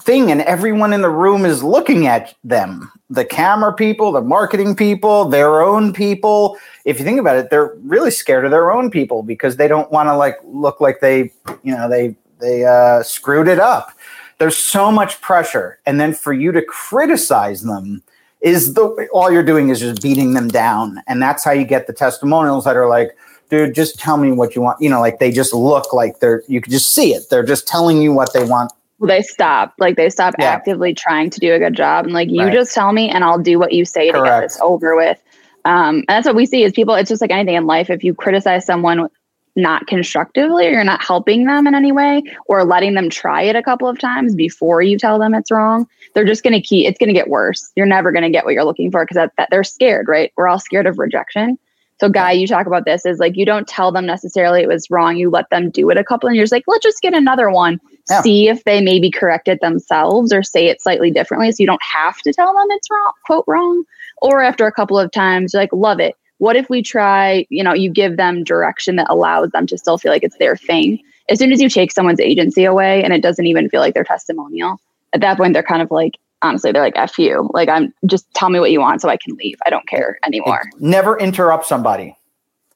thing, 0.00 0.30
and 0.30 0.42
everyone 0.42 0.92
in 0.92 1.02
the 1.02 1.10
room 1.10 1.44
is 1.44 1.62
looking 1.62 2.06
at 2.06 2.34
them 2.44 2.90
the 3.10 3.24
camera 3.24 3.72
people, 3.72 4.12
the 4.12 4.20
marketing 4.20 4.76
people, 4.76 5.24
their 5.24 5.62
own 5.62 5.92
people. 5.92 6.58
If 6.84 6.98
you 6.98 7.04
think 7.04 7.18
about 7.18 7.36
it, 7.36 7.50
they're 7.50 7.74
really 7.82 8.10
scared 8.10 8.44
of 8.44 8.50
their 8.50 8.70
own 8.70 8.90
people 8.90 9.22
because 9.22 9.56
they 9.56 9.68
don't 9.68 9.90
want 9.90 10.08
to 10.08 10.16
like 10.16 10.36
look 10.44 10.80
like 10.80 11.00
they, 11.00 11.32
you 11.62 11.74
know, 11.74 11.88
they 11.88 12.16
they 12.40 12.64
uh, 12.64 13.02
screwed 13.02 13.48
it 13.48 13.58
up. 13.58 13.92
There's 14.38 14.56
so 14.56 14.92
much 14.92 15.20
pressure, 15.20 15.80
and 15.86 16.00
then 16.00 16.14
for 16.14 16.32
you 16.32 16.52
to 16.52 16.62
criticize 16.62 17.62
them 17.62 18.02
is 18.40 18.74
the 18.74 19.08
all 19.12 19.32
you're 19.32 19.42
doing 19.42 19.68
is 19.70 19.80
just 19.80 20.02
beating 20.02 20.34
them 20.34 20.48
down, 20.48 21.02
and 21.08 21.20
that's 21.20 21.44
how 21.44 21.50
you 21.50 21.64
get 21.64 21.86
the 21.86 21.92
testimonials 21.92 22.64
that 22.64 22.76
are 22.76 22.88
like, 22.88 23.16
dude, 23.50 23.74
just 23.74 23.98
tell 23.98 24.16
me 24.16 24.30
what 24.32 24.54
you 24.54 24.62
want. 24.62 24.80
You 24.80 24.90
know, 24.90 25.00
like 25.00 25.18
they 25.18 25.32
just 25.32 25.52
look 25.52 25.92
like 25.92 26.20
they're 26.20 26.44
you 26.46 26.60
can 26.60 26.70
just 26.70 26.94
see 26.94 27.14
it. 27.14 27.30
They're 27.30 27.44
just 27.44 27.66
telling 27.66 28.00
you 28.00 28.12
what 28.12 28.32
they 28.32 28.44
want. 28.44 28.72
They 29.00 29.22
stop. 29.22 29.74
Like 29.78 29.96
they 29.96 30.10
stop 30.10 30.34
Yeah. 30.38 30.54
actively 30.54 30.94
trying 30.94 31.30
to 31.30 31.40
do 31.40 31.54
a 31.54 31.58
good 31.58 31.74
job. 31.74 32.04
And 32.04 32.14
like 32.14 32.30
you 32.30 32.44
Right. 32.44 32.52
just 32.52 32.74
tell 32.74 32.92
me 32.92 33.08
and 33.08 33.22
I'll 33.22 33.38
do 33.38 33.58
what 33.58 33.72
you 33.72 33.84
say 33.84 34.10
to 34.10 34.20
get 34.22 34.40
this 34.40 34.58
over 34.60 34.96
with. 34.96 35.22
Um, 35.64 35.96
and 35.98 36.04
that's 36.08 36.26
what 36.26 36.34
we 36.36 36.46
see 36.46 36.64
is 36.64 36.72
people, 36.72 36.94
it's 36.94 37.08
just 37.08 37.20
like 37.20 37.30
anything 37.30 37.54
in 37.54 37.66
life. 37.66 37.90
If 37.90 38.02
you 38.02 38.14
criticize 38.14 38.64
someone 38.66 39.08
not 39.56 39.86
constructively 39.88 40.68
or 40.68 40.70
you're 40.70 40.84
not 40.84 41.02
helping 41.04 41.44
them 41.46 41.66
in 41.66 41.74
any 41.74 41.90
way 41.90 42.22
or 42.46 42.64
letting 42.64 42.94
them 42.94 43.10
try 43.10 43.42
it 43.42 43.56
a 43.56 43.62
couple 43.62 43.88
of 43.88 43.98
times 43.98 44.34
before 44.34 44.82
you 44.82 44.96
tell 44.96 45.18
them 45.18 45.34
it's 45.34 45.50
wrong, 45.50 45.86
they're 46.14 46.24
just 46.24 46.44
going 46.44 46.52
to 46.54 46.60
keep, 46.60 46.86
it's 46.86 46.98
going 46.98 47.08
to 47.08 47.14
get 47.14 47.28
worse. 47.28 47.70
You're 47.76 47.86
never 47.86 48.12
going 48.12 48.22
to 48.22 48.30
get 48.30 48.44
what 48.44 48.54
you're 48.54 48.64
looking 48.64 48.90
for 48.90 49.04
because 49.04 49.16
that, 49.16 49.32
that 49.36 49.48
they're 49.50 49.64
scared, 49.64 50.06
right? 50.08 50.32
We're 50.36 50.48
all 50.48 50.60
scared 50.60 50.86
of 50.86 50.98
rejection. 50.98 51.58
So, 52.00 52.08
Guy, 52.08 52.32
you 52.32 52.46
talk 52.46 52.66
about 52.66 52.84
this 52.84 53.04
is 53.04 53.18
like 53.18 53.36
you 53.36 53.44
don't 53.44 53.66
tell 53.66 53.90
them 53.90 54.06
necessarily 54.06 54.62
it 54.62 54.68
was 54.68 54.88
wrong. 54.88 55.16
You 55.16 55.30
let 55.30 55.50
them 55.50 55.70
do 55.70 55.90
it 55.90 55.98
a 55.98 56.04
couple, 56.04 56.28
and 56.28 56.36
you're 56.36 56.46
like, 56.50 56.64
let's 56.68 56.84
just 56.84 57.02
get 57.02 57.14
another 57.14 57.50
one. 57.50 57.80
Yeah. 58.08 58.22
See 58.22 58.48
if 58.48 58.64
they 58.64 58.80
maybe 58.80 59.10
correct 59.10 59.48
it 59.48 59.60
themselves 59.60 60.32
or 60.32 60.42
say 60.42 60.66
it 60.66 60.80
slightly 60.80 61.10
differently. 61.10 61.50
So 61.50 61.56
you 61.62 61.66
don't 61.66 61.82
have 61.82 62.18
to 62.18 62.32
tell 62.32 62.54
them 62.54 62.66
it's 62.70 62.90
wrong, 62.90 63.12
quote 63.26 63.44
wrong. 63.48 63.84
Or 64.22 64.42
after 64.42 64.66
a 64.66 64.72
couple 64.72 64.98
of 64.98 65.10
times, 65.10 65.52
you're 65.52 65.62
like, 65.62 65.72
love 65.72 66.00
it. 66.00 66.14
What 66.38 66.56
if 66.56 66.70
we 66.70 66.82
try? 66.82 67.46
You 67.50 67.64
know, 67.64 67.74
you 67.74 67.90
give 67.90 68.16
them 68.16 68.44
direction 68.44 68.96
that 68.96 69.08
allows 69.10 69.50
them 69.50 69.66
to 69.66 69.76
still 69.76 69.98
feel 69.98 70.12
like 70.12 70.22
it's 70.22 70.38
their 70.38 70.56
thing. 70.56 71.00
As 71.28 71.38
soon 71.38 71.52
as 71.52 71.60
you 71.60 71.68
take 71.68 71.92
someone's 71.92 72.20
agency 72.20 72.64
away 72.64 73.02
and 73.02 73.12
it 73.12 73.22
doesn't 73.22 73.46
even 73.46 73.68
feel 73.68 73.80
like 73.80 73.94
their 73.94 74.04
testimonial, 74.04 74.80
at 75.12 75.20
that 75.20 75.36
point 75.36 75.52
they're 75.52 75.62
kind 75.62 75.82
of 75.82 75.90
like, 75.90 76.14
honestly, 76.42 76.72
they're 76.72 76.82
like, 76.82 76.96
"F 76.96 77.18
you." 77.18 77.48
Like, 77.52 77.68
I'm 77.68 77.92
just 78.06 78.32
tell 78.34 78.50
me 78.50 78.60
what 78.60 78.70
you 78.70 78.80
want 78.80 79.02
so 79.02 79.08
I 79.08 79.16
can 79.16 79.36
leave. 79.36 79.58
I 79.66 79.70
don't 79.70 79.86
care 79.88 80.18
anymore. 80.24 80.62
Never 80.78 81.18
interrupt 81.18 81.66
somebody. 81.66 82.16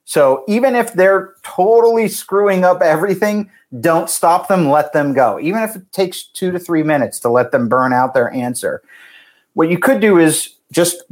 So 0.04 0.44
even 0.48 0.74
if 0.74 0.92
they're 0.92 1.34
totally 1.42 2.08
screwing 2.08 2.64
up 2.64 2.82
everything, 2.82 3.50
don't 3.80 4.10
stop 4.10 4.48
them, 4.48 4.68
let 4.68 4.92
them 4.92 5.12
go. 5.12 5.38
Even 5.40 5.62
if 5.62 5.76
it 5.76 5.90
takes 5.92 6.24
two 6.24 6.50
to 6.50 6.58
three 6.58 6.82
minutes 6.82 7.20
to 7.20 7.30
let 7.30 7.52
them 7.52 7.68
burn 7.68 7.92
out 7.92 8.12
their 8.12 8.30
answer. 8.32 8.82
What 9.54 9.70
you 9.70 9.78
could 9.78 10.00
do 10.00 10.18
is 10.18 10.56
just 10.72 11.02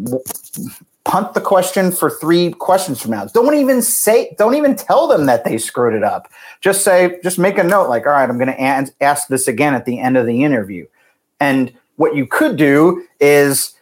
punt 1.05 1.35
the 1.35 1.41
question 1.41 1.93
for 1.93 2.11
three 2.11 2.53
questions 2.53 3.01
from 3.01 3.13
now. 3.13 3.25
Don't 3.27 3.55
even 3.55 3.81
say, 3.81 4.35
don't 4.39 4.55
even 4.55 4.77
tell 4.77 5.07
them 5.09 5.27
that 5.27 5.45
they 5.45 5.57
screwed 5.57 5.95
it 5.95 6.05
up. 6.05 6.31
Just 6.61 6.85
say, 6.85 7.19
just 7.23 7.39
make 7.39 7.59
a 7.59 7.65
note 7.65 7.89
like, 7.89 8.07
all 8.07 8.13
right, 8.13 8.29
I'm 8.29 8.39
going 8.39 8.49
to 8.49 8.61
ask 9.01 9.29
this 9.29 9.49
again 9.49 9.75
at 9.75 9.87
the 9.87 9.99
end 9.99 10.17
of 10.17 10.27
the 10.27 10.45
interview. 10.45 10.87
And 11.39 11.73
what 12.01 12.17
you 12.17 12.27
could 12.27 12.57
do 12.57 13.05
is 13.21 13.75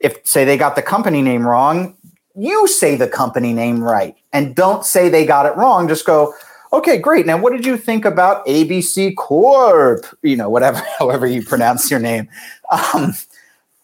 if 0.00 0.18
say 0.26 0.44
they 0.44 0.56
got 0.56 0.74
the 0.74 0.82
company 0.82 1.22
name 1.22 1.46
wrong, 1.46 1.96
you 2.34 2.66
say 2.66 2.96
the 2.96 3.06
company 3.06 3.52
name 3.52 3.80
right 3.80 4.16
and 4.32 4.56
don't 4.56 4.84
say 4.84 5.08
they 5.08 5.24
got 5.24 5.46
it 5.46 5.56
wrong. 5.56 5.86
Just 5.86 6.04
go, 6.04 6.34
okay, 6.72 6.98
great. 6.98 7.24
Now, 7.24 7.38
what 7.38 7.52
did 7.52 7.64
you 7.64 7.76
think 7.76 8.04
about 8.04 8.44
ABC 8.46 9.14
Corp? 9.14 10.04
You 10.22 10.34
know, 10.34 10.50
whatever, 10.50 10.82
however 10.98 11.24
you 11.24 11.44
pronounce 11.44 11.88
your 11.88 12.00
name. 12.00 12.28
Um, 12.68 13.14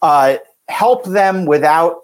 uh, 0.01 0.35
help 0.67 1.05
them 1.05 1.45
without, 1.45 2.03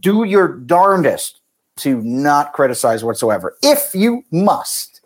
do 0.00 0.24
your 0.24 0.48
darndest 0.48 1.40
to 1.76 2.00
not 2.00 2.54
criticize 2.54 3.04
whatsoever. 3.04 3.58
If 3.62 3.94
you 3.94 4.24
must, 4.30 5.02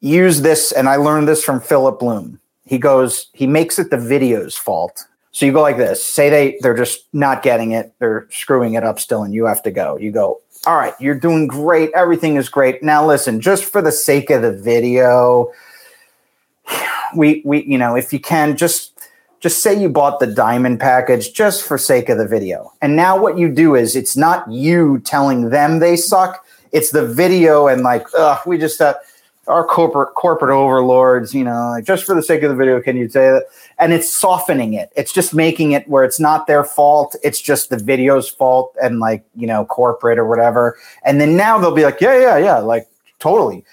use 0.00 0.40
this. 0.40 0.72
And 0.72 0.88
I 0.88 0.96
learned 0.96 1.28
this 1.28 1.44
from 1.44 1.60
Philip 1.60 2.00
Bloom. 2.00 2.40
He 2.66 2.78
goes, 2.78 3.28
he 3.32 3.46
makes 3.46 3.78
it 3.78 3.90
the 3.90 3.98
video's 3.98 4.56
fault. 4.56 5.06
So 5.32 5.46
you 5.46 5.52
go 5.52 5.62
like 5.62 5.76
this 5.76 6.04
say 6.04 6.30
they, 6.30 6.58
they're 6.60 6.76
just 6.76 7.06
not 7.12 7.42
getting 7.42 7.72
it, 7.72 7.92
they're 7.98 8.26
screwing 8.30 8.74
it 8.74 8.84
up 8.84 9.00
still, 9.00 9.24
and 9.24 9.34
you 9.34 9.46
have 9.46 9.62
to 9.64 9.70
go. 9.70 9.96
You 9.98 10.12
go, 10.12 10.40
all 10.66 10.76
right, 10.76 10.94
you're 11.00 11.18
doing 11.18 11.46
great. 11.46 11.90
Everything 11.94 12.36
is 12.36 12.48
great. 12.48 12.82
Now 12.82 13.06
listen, 13.06 13.40
just 13.40 13.64
for 13.64 13.82
the 13.82 13.92
sake 13.92 14.30
of 14.30 14.42
the 14.42 14.52
video, 14.52 15.52
we 17.16 17.42
we 17.44 17.64
you 17.64 17.78
know, 17.78 17.96
if 17.96 18.12
you 18.12 18.20
can 18.20 18.56
just 18.56 18.92
just 19.40 19.58
say 19.58 19.78
you 19.78 19.90
bought 19.90 20.20
the 20.20 20.26
diamond 20.26 20.80
package 20.80 21.34
just 21.34 21.64
for 21.64 21.76
sake 21.76 22.08
of 22.08 22.16
the 22.16 22.26
video. 22.26 22.72
And 22.80 22.96
now 22.96 23.20
what 23.20 23.36
you 23.36 23.50
do 23.50 23.74
is 23.74 23.94
it's 23.94 24.16
not 24.16 24.50
you 24.50 25.00
telling 25.00 25.50
them 25.50 25.80
they 25.80 25.96
suck. 25.96 26.46
It's 26.72 26.92
the 26.92 27.06
video 27.06 27.66
and 27.66 27.82
like, 27.82 28.06
ugh, 28.16 28.38
we 28.46 28.56
just 28.56 28.80
uh, 28.80 28.94
our 29.46 29.64
corporate 29.64 30.14
corporate 30.14 30.50
overlords, 30.50 31.34
you 31.34 31.44
know, 31.44 31.70
like 31.70 31.84
just 31.84 32.04
for 32.04 32.14
the 32.14 32.22
sake 32.22 32.42
of 32.42 32.50
the 32.50 32.56
video, 32.56 32.80
can 32.80 32.96
you 32.96 33.08
say 33.08 33.30
that? 33.30 33.44
And 33.78 33.92
it's 33.92 34.10
softening 34.10 34.74
it. 34.74 34.90
It's 34.96 35.12
just 35.12 35.34
making 35.34 35.72
it 35.72 35.88
where 35.88 36.04
it's 36.04 36.20
not 36.20 36.46
their 36.46 36.64
fault. 36.64 37.16
It's 37.22 37.40
just 37.40 37.70
the 37.70 37.76
video's 37.76 38.28
fault 38.28 38.76
and 38.82 39.00
like, 39.00 39.24
you 39.34 39.46
know, 39.46 39.64
corporate 39.64 40.18
or 40.18 40.26
whatever. 40.26 40.78
And 41.04 41.20
then 41.20 41.36
now 41.36 41.58
they'll 41.58 41.74
be 41.74 41.84
like, 41.84 42.00
yeah, 42.00 42.18
yeah, 42.18 42.38
yeah, 42.38 42.58
like 42.58 42.88
totally. 43.18 43.64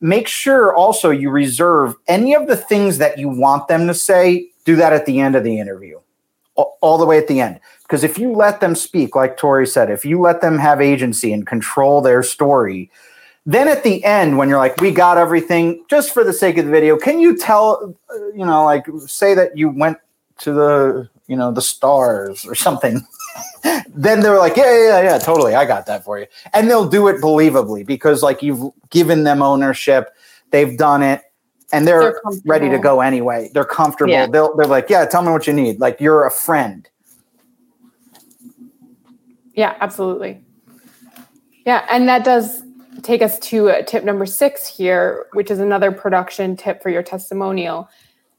Make 0.00 0.28
sure 0.28 0.74
also 0.74 1.10
you 1.10 1.30
reserve 1.30 1.94
any 2.08 2.34
of 2.34 2.46
the 2.46 2.56
things 2.56 2.98
that 2.98 3.18
you 3.18 3.28
want 3.28 3.68
them 3.68 3.86
to 3.86 3.94
say, 3.94 4.50
do 4.64 4.76
that 4.76 4.92
at 4.92 5.06
the 5.06 5.20
end 5.20 5.34
of 5.36 5.44
the 5.44 5.58
interview. 5.58 6.00
All, 6.56 6.78
all 6.82 6.98
the 6.98 7.06
way 7.06 7.18
at 7.18 7.26
the 7.26 7.40
end. 7.40 7.58
Because 7.82 8.04
if 8.04 8.18
you 8.18 8.32
let 8.32 8.60
them 8.60 8.74
speak, 8.74 9.16
like 9.16 9.36
Tori 9.36 9.66
said, 9.66 9.90
if 9.90 10.04
you 10.04 10.20
let 10.20 10.40
them 10.40 10.58
have 10.58 10.80
agency 10.80 11.32
and 11.32 11.46
control 11.46 12.00
their 12.00 12.22
story, 12.22 12.90
then 13.46 13.68
at 13.68 13.82
the 13.82 14.02
end, 14.04 14.38
when 14.38 14.48
you're 14.48 14.58
like, 14.58 14.80
we 14.80 14.90
got 14.90 15.18
everything, 15.18 15.84
just 15.88 16.14
for 16.14 16.24
the 16.24 16.32
sake 16.32 16.56
of 16.56 16.64
the 16.64 16.70
video, 16.70 16.96
can 16.96 17.20
you 17.20 17.36
tell, 17.36 17.94
uh, 18.10 18.26
you 18.28 18.44
know, 18.44 18.64
like 18.64 18.86
say 19.06 19.34
that 19.34 19.56
you 19.56 19.68
went 19.68 19.98
to 20.38 20.52
the, 20.52 21.08
you 21.26 21.36
know, 21.36 21.52
the 21.52 21.60
stars 21.60 22.46
or 22.46 22.54
something? 22.54 23.06
then 23.88 24.20
they're 24.20 24.38
like, 24.38 24.56
yeah, 24.56 24.86
yeah, 24.86 25.02
yeah, 25.02 25.18
totally. 25.18 25.54
I 25.54 25.66
got 25.66 25.84
that 25.86 26.04
for 26.04 26.18
you. 26.18 26.26
And 26.54 26.70
they'll 26.70 26.88
do 26.88 27.08
it 27.08 27.20
believably 27.20 27.84
because 27.84 28.22
like 28.22 28.42
you've 28.42 28.72
given 28.88 29.24
them 29.24 29.42
ownership, 29.42 30.14
they've 30.50 30.78
done 30.78 31.02
it, 31.02 31.20
and 31.70 31.86
they're, 31.86 32.00
they're 32.00 32.40
ready 32.46 32.70
to 32.70 32.78
go 32.78 33.00
anyway. 33.02 33.50
They're 33.52 33.64
comfortable. 33.64 34.12
Yeah. 34.12 34.26
They'll, 34.26 34.56
they're 34.56 34.66
like, 34.66 34.88
yeah, 34.88 35.04
tell 35.04 35.22
me 35.22 35.30
what 35.30 35.46
you 35.46 35.52
need. 35.52 35.80
Like 35.80 36.00
you're 36.00 36.26
a 36.26 36.30
friend. 36.30 36.88
Yeah, 39.54 39.76
absolutely. 39.80 40.42
Yeah, 41.66 41.86
and 41.90 42.08
that 42.08 42.24
does 42.24 42.62
take 43.02 43.22
us 43.22 43.38
to 43.40 43.70
uh, 43.70 43.82
tip 43.82 44.04
number 44.04 44.26
six 44.26 44.66
here, 44.66 45.26
which 45.32 45.50
is 45.50 45.58
another 45.58 45.92
production 45.92 46.56
tip 46.56 46.82
for 46.82 46.90
your 46.90 47.02
testimonial. 47.02 47.88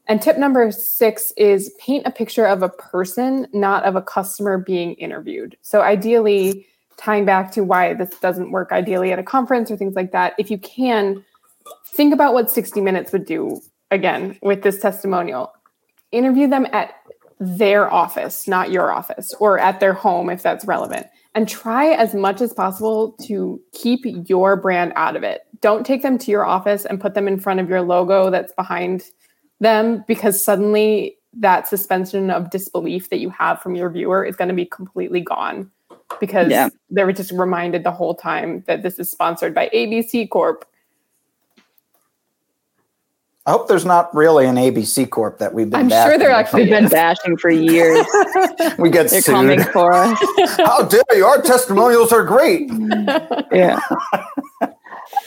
And 0.08 0.22
tip 0.22 0.38
number 0.38 0.70
six 0.70 1.32
is 1.36 1.72
paint 1.80 2.06
a 2.06 2.10
picture 2.10 2.46
of 2.46 2.62
a 2.62 2.68
person, 2.68 3.48
not 3.52 3.84
of 3.84 3.96
a 3.96 4.02
customer 4.02 4.58
being 4.58 4.94
interviewed. 4.94 5.56
So, 5.62 5.82
ideally, 5.82 6.66
tying 6.96 7.24
back 7.24 7.52
to 7.52 7.64
why 7.64 7.94
this 7.94 8.10
doesn't 8.20 8.52
work 8.52 8.72
ideally 8.72 9.12
at 9.12 9.18
a 9.18 9.22
conference 9.22 9.70
or 9.70 9.76
things 9.76 9.94
like 9.94 10.12
that, 10.12 10.34
if 10.38 10.50
you 10.50 10.58
can, 10.58 11.24
think 11.88 12.14
about 12.14 12.34
what 12.34 12.50
60 12.50 12.80
Minutes 12.80 13.12
would 13.12 13.26
do 13.26 13.60
again 13.90 14.38
with 14.42 14.62
this 14.62 14.78
testimonial. 14.78 15.52
Interview 16.12 16.48
them 16.48 16.66
at 16.72 16.94
their 17.38 17.92
office, 17.92 18.48
not 18.48 18.70
your 18.70 18.92
office, 18.92 19.34
or 19.40 19.58
at 19.58 19.80
their 19.80 19.92
home 19.92 20.30
if 20.30 20.42
that's 20.42 20.64
relevant 20.64 21.06
and 21.36 21.46
try 21.46 21.88
as 21.88 22.14
much 22.14 22.40
as 22.40 22.54
possible 22.54 23.12
to 23.22 23.60
keep 23.72 24.00
your 24.26 24.56
brand 24.56 24.92
out 24.96 25.16
of 25.16 25.22
it. 25.22 25.42
Don't 25.60 25.84
take 25.84 26.02
them 26.02 26.16
to 26.16 26.30
your 26.30 26.46
office 26.46 26.86
and 26.86 26.98
put 26.98 27.12
them 27.14 27.28
in 27.28 27.38
front 27.38 27.60
of 27.60 27.68
your 27.68 27.82
logo 27.82 28.30
that's 28.30 28.54
behind 28.54 29.04
them 29.60 30.02
because 30.08 30.42
suddenly 30.42 31.18
that 31.34 31.68
suspension 31.68 32.30
of 32.30 32.50
disbelief 32.50 33.10
that 33.10 33.20
you 33.20 33.28
have 33.28 33.60
from 33.60 33.74
your 33.74 33.90
viewer 33.90 34.24
is 34.24 34.34
going 34.34 34.48
to 34.48 34.54
be 34.54 34.64
completely 34.64 35.20
gone 35.20 35.70
because 36.20 36.50
yeah. 36.50 36.70
they 36.90 37.04
were 37.04 37.12
just 37.12 37.32
reminded 37.32 37.84
the 37.84 37.92
whole 37.92 38.14
time 38.14 38.64
that 38.66 38.82
this 38.82 38.98
is 38.98 39.10
sponsored 39.10 39.54
by 39.54 39.68
ABC 39.74 40.30
Corp 40.30 40.64
I 43.46 43.52
hope 43.52 43.68
there's 43.68 43.84
not 43.84 44.12
really 44.12 44.44
an 44.44 44.56
ABC 44.56 45.08
Corp 45.08 45.38
that 45.38 45.54
we've 45.54 45.70
been. 45.70 45.92
I'm 45.92 46.08
sure 46.08 46.18
they're 46.18 46.32
actually 46.32 46.62
we've 46.62 46.70
been 46.70 46.88
bashing 46.88 47.36
for 47.36 47.48
years. 47.48 48.04
we 48.78 48.90
get 48.90 49.08
they're 49.08 49.22
sued. 49.22 49.34
coming 49.34 49.62
for 49.62 49.92
us. 49.94 50.18
How 50.56 50.82
dare 50.82 51.02
you? 51.12 51.24
Our 51.24 51.40
testimonials 51.40 52.12
are 52.12 52.24
great. 52.24 52.68
yeah. 53.52 53.78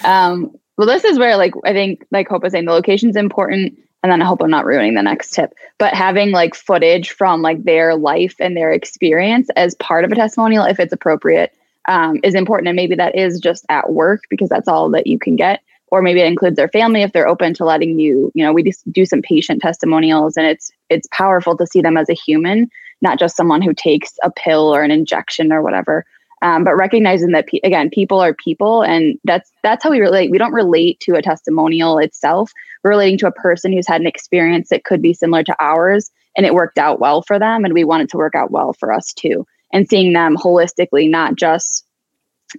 Um, 0.04 0.54
well, 0.78 0.86
this 0.86 1.06
is 1.06 1.18
where, 1.18 1.38
like, 1.38 1.54
I 1.64 1.72
think, 1.72 2.06
like 2.12 2.28
Hope 2.28 2.44
was 2.44 2.52
saying, 2.52 2.66
the 2.66 2.74
location's 2.74 3.16
important, 3.16 3.80
and 4.04 4.12
then 4.12 4.22
I 4.22 4.26
hope 4.26 4.42
I'm 4.42 4.50
not 4.50 4.66
ruining 4.66 4.96
the 4.96 5.02
next 5.02 5.30
tip. 5.32 5.54
But 5.78 5.94
having 5.94 6.32
like 6.32 6.56
footage 6.56 7.12
from 7.12 7.42
like 7.42 7.64
their 7.64 7.96
life 7.96 8.36
and 8.42 8.56
their 8.56 8.74
experience 8.74 9.48
as 9.56 9.76
part 9.76 10.04
of 10.04 10.12
a 10.12 10.16
testimonial, 10.16 10.66
if 10.66 10.78
it's 10.78 10.92
appropriate, 10.92 11.54
um, 11.88 12.20
is 12.24 12.36
important. 12.36 12.68
And 12.68 12.76
maybe 12.76 12.96
that 12.96 13.16
is 13.16 13.40
just 13.40 13.66
at 13.70 13.94
work 13.94 14.24
because 14.30 14.50
that's 14.50 14.68
all 14.68 14.90
that 14.92 15.08
you 15.08 15.18
can 15.18 15.38
get 15.38 15.62
or 15.92 16.02
maybe 16.02 16.22
it 16.22 16.28
includes 16.28 16.56
their 16.56 16.70
family 16.70 17.02
if 17.02 17.12
they're 17.12 17.28
open 17.28 17.54
to 17.54 17.66
letting 17.66 18.00
you 18.00 18.32
you 18.36 18.44
know 18.44 18.54
we 18.54 18.64
just 18.64 18.90
do 18.92 19.06
some 19.06 19.22
patient 19.22 19.62
testimonials 19.62 20.38
and 20.38 20.46
it's 20.46 20.72
it's 20.90 21.08
powerful 21.12 21.56
to 21.58 21.68
see 21.68 21.82
them 21.82 21.98
as 21.98 22.10
a 22.10 22.14
human 22.14 22.70
not 23.02 23.20
just 23.20 23.36
someone 23.36 23.62
who 23.62 23.74
takes 23.74 24.14
a 24.24 24.32
pill 24.32 24.74
or 24.74 24.84
an 24.84 24.92
injection 24.92 25.52
or 25.52 25.62
whatever. 25.62 26.06
Um, 26.42 26.64
but 26.64 26.76
recognizing 26.76 27.32
that 27.32 27.48
pe- 27.48 27.60
again 27.66 27.90
people 27.90 28.22
are 28.22 28.34
people 28.34 28.82
and 28.82 29.20
that's 29.26 29.52
that's 29.62 29.84
how 29.84 29.92
we 29.92 30.00
relate 30.00 30.32
we 30.32 30.38
don't 30.38 30.54
relate 30.54 31.00
to 31.02 31.16
a 31.16 31.22
testimonial 31.22 31.98
itself. 31.98 32.52
We're 32.84 32.92
relating 32.92 33.18
to 33.20 33.28
a 33.28 33.32
person 33.32 33.74
who's 33.74 33.88
had 33.88 34.00
an 34.00 34.08
experience 34.08 34.70
that 34.70 34.86
could 34.86 35.02
be 35.02 35.14
similar 35.14 35.44
to 35.44 35.56
ours 35.60 36.12
and 36.38 36.46
it 36.46 36.54
worked 36.54 36.78
out 36.78 37.02
well 37.02 37.22
for 37.24 37.40
them 37.40 37.66
and 37.66 37.74
we 37.74 37.84
want 37.84 38.04
it 38.04 38.10
to 38.12 38.18
work 38.18 38.36
out 38.36 38.52
well 38.52 38.72
for 38.72 38.94
us 38.94 39.12
too. 39.14 39.46
And 39.74 39.88
seeing 39.88 40.14
them 40.14 40.38
holistically 40.38 41.10
not 41.10 41.36
just 41.36 41.86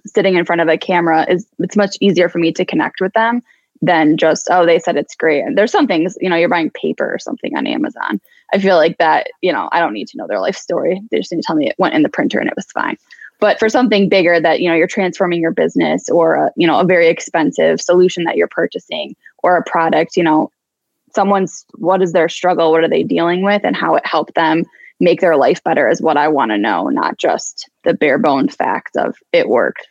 sitting 0.05 0.35
in 0.35 0.45
front 0.45 0.61
of 0.61 0.67
a 0.67 0.77
camera 0.77 1.25
is 1.29 1.45
it's 1.59 1.75
much 1.75 1.97
easier 1.99 2.29
for 2.29 2.39
me 2.39 2.51
to 2.53 2.65
connect 2.65 3.01
with 3.01 3.13
them 3.13 3.41
than 3.81 4.17
just 4.17 4.47
oh 4.51 4.65
they 4.65 4.79
said 4.79 4.95
it's 4.95 5.15
great. 5.15 5.41
And 5.41 5.57
there's 5.57 5.71
some 5.71 5.87
things 5.87 6.17
you 6.21 6.29
know 6.29 6.35
you're 6.35 6.49
buying 6.49 6.69
paper 6.71 7.13
or 7.13 7.19
something 7.19 7.55
on 7.57 7.67
amazon. 7.67 8.21
I 8.53 8.59
feel 8.59 8.75
like 8.75 8.97
that 8.97 9.27
you 9.41 9.51
know 9.51 9.69
i 9.71 9.79
don't 9.79 9.93
need 9.93 10.07
to 10.09 10.17
know 10.17 10.27
their 10.27 10.39
life 10.39 10.55
story. 10.55 11.01
They 11.09 11.17
just 11.17 11.31
need 11.31 11.41
to 11.41 11.45
tell 11.45 11.55
me 11.55 11.69
it 11.69 11.75
went 11.79 11.95
in 11.95 12.03
the 12.03 12.09
printer 12.09 12.39
and 12.39 12.49
it 12.49 12.55
was 12.55 12.65
fine. 12.65 12.97
But 13.39 13.57
for 13.57 13.69
something 13.69 14.07
bigger 14.07 14.39
that 14.39 14.61
you 14.61 14.69
know 14.69 14.75
you're 14.75 14.87
transforming 14.87 15.41
your 15.41 15.51
business 15.51 16.09
or 16.09 16.35
a, 16.35 16.51
you 16.55 16.67
know 16.67 16.79
a 16.79 16.85
very 16.85 17.07
expensive 17.07 17.81
solution 17.81 18.23
that 18.25 18.37
you're 18.37 18.47
purchasing 18.47 19.15
or 19.43 19.57
a 19.57 19.63
product 19.63 20.15
you 20.15 20.23
know 20.23 20.51
someone's 21.13 21.65
what 21.75 22.01
is 22.01 22.13
their 22.13 22.29
struggle? 22.29 22.71
What 22.71 22.83
are 22.83 22.89
they 22.89 23.03
dealing 23.03 23.43
with? 23.43 23.63
And 23.63 23.75
how 23.75 23.95
it 23.95 24.05
helped 24.05 24.35
them 24.35 24.63
make 25.01 25.19
their 25.19 25.35
life 25.35 25.61
better 25.63 25.89
is 25.89 26.01
what 26.01 26.15
I 26.15 26.27
want 26.27 26.51
to 26.51 26.57
know, 26.57 26.87
not 26.87 27.17
just 27.17 27.69
the 27.83 27.93
bare 27.93 28.19
bone 28.19 28.47
fact 28.47 28.95
of 28.95 29.17
it 29.33 29.49
worked. 29.49 29.87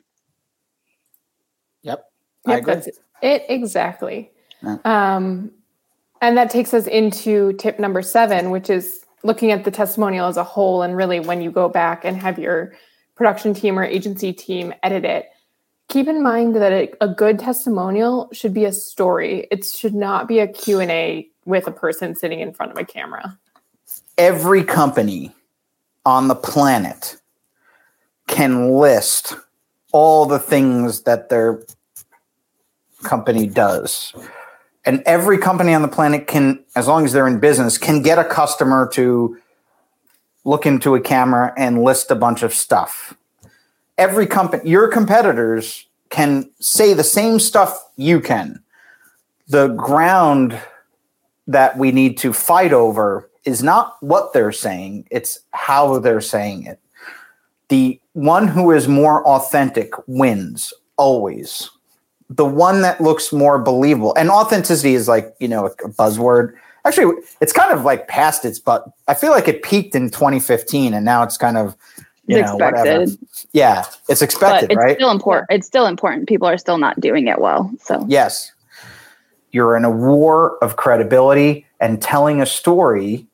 Yep. 1.82 2.04
I 2.46 2.50
yep, 2.52 2.60
agree. 2.60 2.92
it 3.20 3.44
exactly. 3.48 4.30
Yeah. 4.62 4.76
Um, 4.84 5.50
and 6.22 6.36
that 6.36 6.48
takes 6.48 6.72
us 6.72 6.86
into 6.86 7.54
tip 7.54 7.78
number 7.78 8.02
seven, 8.02 8.50
which 8.50 8.70
is 8.70 9.04
looking 9.22 9.50
at 9.50 9.64
the 9.64 9.70
testimonial 9.70 10.26
as 10.26 10.36
a 10.36 10.44
whole. 10.44 10.82
And 10.82 10.96
really, 10.96 11.18
when 11.18 11.42
you 11.42 11.50
go 11.50 11.68
back 11.68 12.04
and 12.04 12.16
have 12.16 12.38
your 12.38 12.72
production 13.16 13.52
team 13.52 13.78
or 13.78 13.84
agency 13.84 14.32
team 14.32 14.72
edit 14.82 15.04
it, 15.04 15.26
keep 15.88 16.06
in 16.06 16.22
mind 16.22 16.54
that 16.56 16.72
a, 16.72 16.92
a 17.00 17.08
good 17.08 17.38
testimonial 17.38 18.28
should 18.32 18.54
be 18.54 18.64
a 18.64 18.72
story. 18.72 19.48
It 19.50 19.64
should 19.64 19.94
not 19.94 20.28
be 20.28 20.38
a 20.38 20.46
Q&A 20.46 21.28
with 21.46 21.66
a 21.66 21.72
person 21.72 22.14
sitting 22.14 22.40
in 22.40 22.52
front 22.52 22.70
of 22.70 22.78
a 22.78 22.84
camera 22.84 23.38
every 24.20 24.62
company 24.62 25.34
on 26.04 26.28
the 26.28 26.34
planet 26.34 27.16
can 28.26 28.70
list 28.72 29.34
all 29.92 30.26
the 30.26 30.38
things 30.38 31.04
that 31.04 31.30
their 31.30 31.64
company 33.02 33.46
does. 33.46 34.12
And 34.84 35.02
every 35.06 35.38
company 35.38 35.72
on 35.72 35.80
the 35.80 35.88
planet 35.88 36.26
can, 36.26 36.62
as 36.76 36.86
long 36.86 37.06
as 37.06 37.14
they're 37.14 37.26
in 37.26 37.40
business, 37.40 37.78
can 37.78 38.02
get 38.02 38.18
a 38.18 38.24
customer 38.24 38.90
to 38.92 39.38
look 40.44 40.66
into 40.66 40.94
a 40.94 41.00
camera 41.00 41.54
and 41.56 41.82
list 41.82 42.10
a 42.10 42.14
bunch 42.14 42.42
of 42.42 42.52
stuff. 42.52 43.16
Every 43.96 44.26
company, 44.26 44.68
your 44.68 44.88
competitors 44.88 45.86
can 46.10 46.50
say 46.60 46.92
the 46.92 47.04
same 47.04 47.40
stuff 47.40 47.90
you 47.96 48.20
can. 48.20 48.62
The 49.48 49.68
ground 49.68 50.60
that 51.46 51.78
we 51.78 51.90
need 51.90 52.18
to 52.18 52.34
fight 52.34 52.74
over 52.74 53.29
is 53.44 53.62
not 53.62 53.96
what 54.02 54.32
they're 54.32 54.52
saying, 54.52 55.06
it's 55.10 55.38
how 55.52 55.98
they're 55.98 56.20
saying 56.20 56.66
it. 56.66 56.78
The 57.68 58.00
one 58.12 58.48
who 58.48 58.70
is 58.72 58.88
more 58.88 59.26
authentic 59.26 59.92
wins 60.06 60.72
always. 60.96 61.70
The 62.28 62.44
one 62.44 62.82
that 62.82 63.00
looks 63.00 63.32
more 63.32 63.58
believable. 63.58 64.14
And 64.16 64.30
authenticity 64.30 64.94
is 64.94 65.08
like, 65.08 65.34
you 65.40 65.48
know, 65.48 65.66
a 65.66 65.70
buzzword. 65.88 66.54
Actually, 66.84 67.14
it's 67.40 67.52
kind 67.52 67.72
of 67.72 67.84
like 67.84 68.08
past 68.08 68.44
its 68.44 68.58
but 68.58 68.84
I 69.08 69.14
feel 69.14 69.30
like 69.30 69.48
it 69.48 69.62
peaked 69.62 69.94
in 69.94 70.10
2015 70.10 70.94
and 70.94 71.04
now 71.04 71.22
it's 71.22 71.36
kind 71.36 71.56
of 71.56 71.76
you 72.26 72.38
It's 72.38 72.48
know, 72.48 72.56
whatever. 72.56 73.02
expected. 73.02 73.28
Yeah, 73.52 73.84
it's 74.08 74.20
But 74.20 74.22
expected, 74.22 74.72
it's 74.72 74.78
right? 74.78 74.96
still 74.96 75.10
important. 75.10 75.46
It's 75.50 75.66
still 75.66 75.86
important. 75.86 76.28
People 76.28 76.46
are 76.48 76.58
still 76.58 76.78
not 76.78 77.00
doing 77.00 77.26
it 77.26 77.40
well. 77.40 77.70
So 77.82 78.04
Yes. 78.08 78.52
You're 79.52 79.76
in 79.76 79.84
a 79.84 79.90
war 79.90 80.56
of 80.62 80.76
credibility, 80.76 81.66
and 81.80 82.00
telling 82.00 82.40
a 82.40 82.46
story 82.46 83.26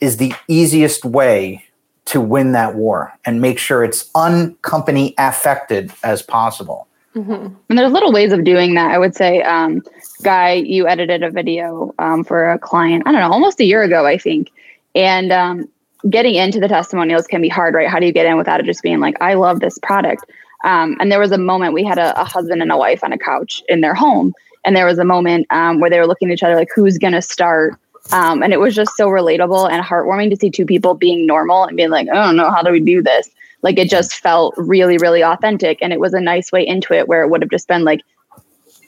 is 0.00 0.16
the 0.16 0.32
easiest 0.48 1.04
way 1.04 1.64
to 2.06 2.20
win 2.20 2.52
that 2.52 2.74
war 2.74 3.12
and 3.24 3.40
make 3.40 3.58
sure 3.58 3.82
it's 3.82 4.10
uncompany 4.12 5.14
affected 5.18 5.92
as 6.02 6.22
possible. 6.22 6.86
Mhm. 7.16 7.54
And 7.68 7.78
there's 7.78 7.92
little 7.92 8.12
ways 8.12 8.32
of 8.32 8.44
doing 8.44 8.74
that. 8.74 8.90
I 8.90 8.98
would 8.98 9.14
say, 9.14 9.40
um, 9.42 9.82
Guy, 10.22 10.54
you 10.54 10.88
edited 10.88 11.22
a 11.22 11.30
video 11.30 11.94
um, 11.98 12.24
for 12.24 12.50
a 12.50 12.58
client, 12.58 13.04
I 13.06 13.12
don't 13.12 13.20
know, 13.20 13.30
almost 13.30 13.60
a 13.60 13.64
year 13.64 13.82
ago, 13.82 14.04
I 14.04 14.18
think. 14.18 14.50
And 14.94 15.32
um, 15.32 15.68
getting 16.10 16.34
into 16.34 16.60
the 16.60 16.68
testimonials 16.68 17.26
can 17.26 17.40
be 17.40 17.48
hard, 17.48 17.74
right? 17.74 17.88
How 17.88 17.98
do 17.98 18.06
you 18.06 18.12
get 18.12 18.26
in 18.26 18.36
without 18.36 18.60
it 18.60 18.66
just 18.66 18.82
being 18.82 19.00
like, 19.00 19.16
I 19.20 19.34
love 19.34 19.60
this 19.60 19.78
product? 19.78 20.24
Um, 20.64 20.96
and 20.98 21.12
there 21.12 21.20
was 21.20 21.30
a 21.30 21.38
moment 21.38 21.72
we 21.72 21.84
had 21.84 21.98
a, 21.98 22.18
a 22.20 22.24
husband 22.24 22.62
and 22.62 22.72
a 22.72 22.76
wife 22.76 23.04
on 23.04 23.12
a 23.12 23.18
couch 23.18 23.62
in 23.68 23.80
their 23.80 23.94
home. 23.94 24.32
And 24.64 24.74
there 24.74 24.86
was 24.86 24.98
a 24.98 25.04
moment 25.04 25.46
um, 25.50 25.78
where 25.78 25.90
they 25.90 25.98
were 25.98 26.06
looking 26.06 26.30
at 26.30 26.34
each 26.34 26.42
other 26.42 26.56
like, 26.56 26.68
who's 26.74 26.98
going 26.98 27.12
to 27.12 27.22
start? 27.22 27.78
Um, 28.12 28.42
and 28.42 28.52
it 28.52 28.60
was 28.60 28.74
just 28.74 28.96
so 28.96 29.08
relatable 29.08 29.70
and 29.70 29.84
heartwarming 29.84 30.30
to 30.30 30.36
see 30.36 30.50
two 30.50 30.66
people 30.66 30.94
being 30.94 31.26
normal 31.26 31.64
and 31.64 31.76
being 31.76 31.90
like, 31.90 32.08
I 32.08 32.14
don't 32.14 32.36
know, 32.36 32.50
how 32.50 32.62
do 32.62 32.70
we 32.70 32.80
do 32.80 33.02
this? 33.02 33.30
Like 33.62 33.78
it 33.78 33.88
just 33.88 34.14
felt 34.14 34.54
really, 34.58 34.98
really 34.98 35.24
authentic. 35.24 35.78
And 35.80 35.92
it 35.92 36.00
was 36.00 36.12
a 36.12 36.20
nice 36.20 36.52
way 36.52 36.66
into 36.66 36.92
it 36.92 37.08
where 37.08 37.22
it 37.22 37.30
would 37.30 37.40
have 37.40 37.50
just 37.50 37.66
been 37.66 37.84
like, 37.84 38.02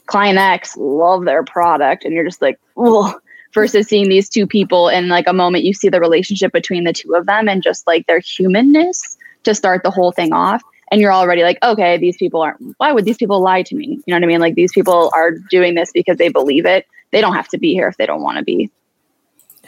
client 0.04 0.38
X 0.38 0.76
love 0.76 1.24
their 1.24 1.42
product. 1.42 2.04
And 2.04 2.14
you're 2.14 2.24
just 2.24 2.42
like, 2.42 2.60
oh, 2.76 3.18
versus 3.54 3.88
seeing 3.88 4.08
these 4.08 4.28
two 4.28 4.46
people 4.46 4.88
in 4.88 5.08
like 5.08 5.26
a 5.26 5.32
moment 5.32 5.64
you 5.64 5.72
see 5.72 5.88
the 5.88 5.98
relationship 5.98 6.52
between 6.52 6.84
the 6.84 6.92
two 6.92 7.14
of 7.14 7.24
them 7.26 7.48
and 7.48 7.62
just 7.62 7.86
like 7.86 8.06
their 8.06 8.20
humanness 8.20 9.16
to 9.44 9.54
start 9.54 9.82
the 9.82 9.90
whole 9.90 10.12
thing 10.12 10.32
off. 10.32 10.62
And 10.92 11.00
you're 11.00 11.12
already 11.12 11.42
like, 11.42 11.58
okay, 11.64 11.96
these 11.96 12.16
people 12.16 12.42
aren't, 12.42 12.60
why 12.76 12.92
would 12.92 13.06
these 13.06 13.16
people 13.16 13.40
lie 13.40 13.62
to 13.62 13.74
me? 13.74 13.98
You 14.06 14.12
know 14.12 14.16
what 14.16 14.24
I 14.24 14.26
mean? 14.26 14.40
Like 14.40 14.54
these 14.54 14.72
people 14.72 15.10
are 15.14 15.32
doing 15.50 15.74
this 15.74 15.90
because 15.92 16.18
they 16.18 16.28
believe 16.28 16.66
it. 16.66 16.86
They 17.12 17.20
don't 17.20 17.34
have 17.34 17.48
to 17.48 17.58
be 17.58 17.72
here 17.72 17.88
if 17.88 17.96
they 17.96 18.06
don't 18.06 18.22
want 18.22 18.38
to 18.38 18.44
be. 18.44 18.70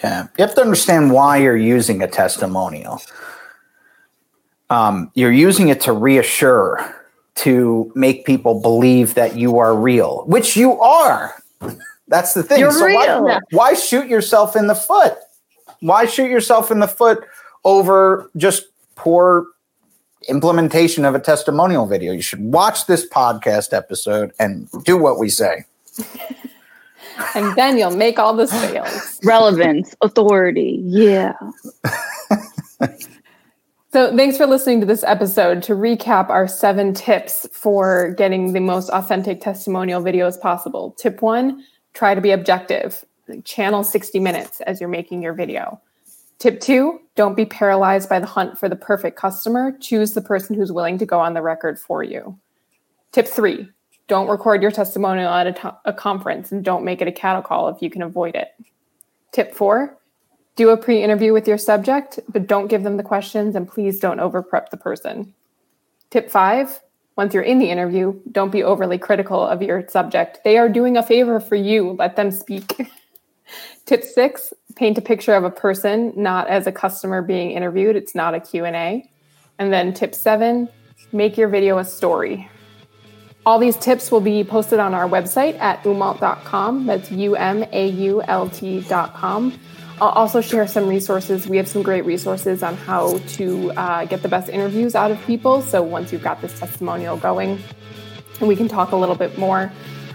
Yeah. 0.02 0.28
You 0.38 0.44
have 0.44 0.54
to 0.54 0.61
understand 0.61 1.12
why 1.12 1.38
you're 1.38 1.56
using 1.56 2.02
a 2.02 2.08
testimonial. 2.08 3.00
Um, 4.70 5.11
you're 5.14 5.32
using 5.32 5.68
it 5.68 5.80
to 5.82 5.92
reassure, 5.92 6.94
to 7.37 7.90
make 7.94 8.26
people 8.26 8.61
believe 8.61 9.14
that 9.14 9.37
you 9.37 9.58
are 9.58 9.74
real, 9.74 10.24
which 10.26 10.56
you 10.56 10.78
are. 10.80 11.34
That's 12.08 12.34
the 12.34 12.42
thing. 12.42 12.61
You're 12.61 12.72
why, 12.72 13.18
real. 13.18 13.40
why 13.50 13.74
shoot 13.74 14.08
yourself 14.08 14.56
in 14.56 14.66
the 14.66 14.74
foot? 14.74 15.16
Why 15.80 16.06
shoot 16.06 16.30
yourself 16.30 16.70
in 16.70 16.80
the 16.80 16.88
foot 16.88 17.24
over 17.64 18.30
just 18.37 18.64
poor 18.96 19.46
implementation 20.28 21.04
of 21.04 21.14
a 21.14 21.20
testimonial 21.20 21.87
video? 21.87 22.12
You 22.12 22.22
should 22.22 22.40
watch 22.40 22.87
this 22.87 23.08
podcast 23.08 23.72
episode 23.72 24.32
and 24.38 24.68
do 24.84 24.96
what 24.96 25.18
we 25.18 25.28
say. 25.28 25.64
And 27.35 27.54
then 27.57 27.78
you'll 27.78 27.96
make 27.96 28.18
all 28.18 28.35
the 28.35 28.46
sales. 28.46 29.18
Relevance, 29.24 29.94
authority. 30.02 30.81
Yeah. 30.85 31.35
So, 33.90 34.14
thanks 34.14 34.37
for 34.37 34.46
listening 34.46 34.81
to 34.81 34.87
this 34.87 35.02
episode. 35.02 35.62
To 35.62 35.72
recap 35.72 36.28
our 36.28 36.46
seven 36.46 36.92
tips 36.92 37.48
for 37.52 38.14
getting 38.18 38.52
the 38.52 38.61
most 38.61 38.90
authentic 38.90 39.40
testimonial 39.40 40.02
videos 40.02 40.38
possible. 40.38 40.94
Tip 40.98 41.22
one 41.22 41.64
try 41.94 42.14
to 42.14 42.20
be 42.20 42.31
objective, 42.31 43.04
channel 43.44 43.83
60 43.83 44.20
minutes 44.20 44.61
as 44.61 44.78
you're 44.78 44.90
making 44.90 45.22
your 45.22 45.33
video. 45.33 45.81
Tip 46.38 46.61
two 46.61 47.00
don't 47.16 47.35
be 47.35 47.46
paralyzed 47.46 48.09
by 48.09 48.20
the 48.20 48.26
hunt 48.26 48.59
for 48.59 48.68
the 48.68 48.76
perfect 48.76 49.16
customer. 49.16 49.76
Choose 49.81 50.12
the 50.12 50.20
person 50.20 50.54
who's 50.54 50.70
willing 50.70 50.98
to 50.98 51.07
go 51.07 51.18
on 51.18 51.33
the 51.33 51.42
record 51.42 51.78
for 51.78 52.02
you. 52.04 52.38
Tip 53.12 53.26
three 53.26 53.68
don't 54.09 54.29
record 54.29 54.62
your 54.62 54.71
testimonial 54.71 55.33
at 55.33 55.47
a, 55.85 55.92
conference 55.92 56.51
and 56.51 56.64
don't 56.64 56.85
make 56.85 57.01
it 57.01 57.09
a 57.09 57.12
cattle 57.12 57.42
call 57.42 57.68
if 57.68 57.81
you 57.81 57.90
can 57.90 58.03
avoid 58.03 58.35
it. 58.35 58.49
Tip 59.33 59.55
four 59.55 59.97
do 60.57 60.71
a 60.71 60.77
pre 60.77 61.03
interview 61.05 61.33
with 61.33 61.47
your 61.47 61.59
subject, 61.59 62.18
but 62.29 62.49
don't 62.49 62.66
give 62.66 62.83
them 62.83 62.97
the 62.97 63.03
questions 63.05 63.55
and 63.55 63.68
please 63.68 64.01
don't 64.01 64.18
over 64.18 64.42
prep 64.42 64.71
the 64.71 64.77
person. 64.77 65.33
Tip 66.11 66.31
five 66.31 66.81
once 67.16 67.35
you're 67.35 67.42
in 67.42 67.59
the 67.59 67.71
interview, 67.71 68.18
don't 68.31 68.53
be 68.53 68.62
overly 68.62 68.97
critical 68.97 69.40
of 69.40 69.61
your 69.61 69.87
subject. 69.88 70.38
They 70.44 70.57
are 70.57 70.68
doing 70.68 70.97
a 70.97 71.03
favor 71.03 71.40
for 71.40 71.57
you, 71.57 71.97
let 71.99 72.16
them 72.16 72.31
speak. 72.31 72.90
Tip 73.87 74.05
six 74.05 74.53
paint 74.77 74.99
a 74.99 75.01
picture 75.01 75.35
of 75.35 75.42
a 75.42 75.51
person, 75.51 76.12
not 76.16 76.49
as 76.49 76.66
a 76.66 76.73
customer 76.73 77.21
being 77.21 77.51
interviewed. 77.51 77.97
It's 77.97 78.14
not 78.14 78.35
a 78.35 78.40
Q&A. 78.40 79.11
And 79.59 79.73
then 79.73 79.92
tip 79.92 80.14
seven 80.14 80.68
make 81.11 81.37
your 81.37 81.49
video 81.49 81.79
a 81.79 81.85
story. 81.85 82.49
All 83.46 83.59
these 83.59 83.77
tips 83.77 84.11
will 84.11 84.20
be 84.20 84.44
posted 84.44 84.79
on 84.79 84.94
our 84.94 85.09
website 85.09 85.59
at 85.59 85.83
umault.com. 85.85 86.87
That's 86.87 87.11
U 87.11 87.35
M 87.37 87.64
A 87.72 87.88
U 87.88 88.22
L 88.22 88.48
T.com. 88.48 89.59
I'll 90.01 90.09
also 90.11 90.40
share 90.40 90.66
some 90.68 90.87
resources. 90.87 91.48
We 91.48 91.57
have 91.57 91.66
some 91.66 91.83
great 91.83 92.05
resources 92.05 92.62
on 92.62 92.77
how 92.77 93.18
to 93.18 93.72
uh, 93.72 94.05
get 94.05 94.22
the 94.22 94.29
best 94.29 94.48
interviews 94.48 94.94
out 94.94 95.11
of 95.11 95.20
people. 95.27 95.61
So 95.62 95.83
once 95.83 96.12
you've 96.12 96.22
got 96.22 96.40
this 96.40 96.59
testimonial 96.59 97.16
going, 97.16 97.59
we 98.40 98.55
can 98.55 98.68
talk 98.68 98.92
a 98.92 98.96
little 98.96 99.16
bit 99.16 99.37
more 99.38 99.72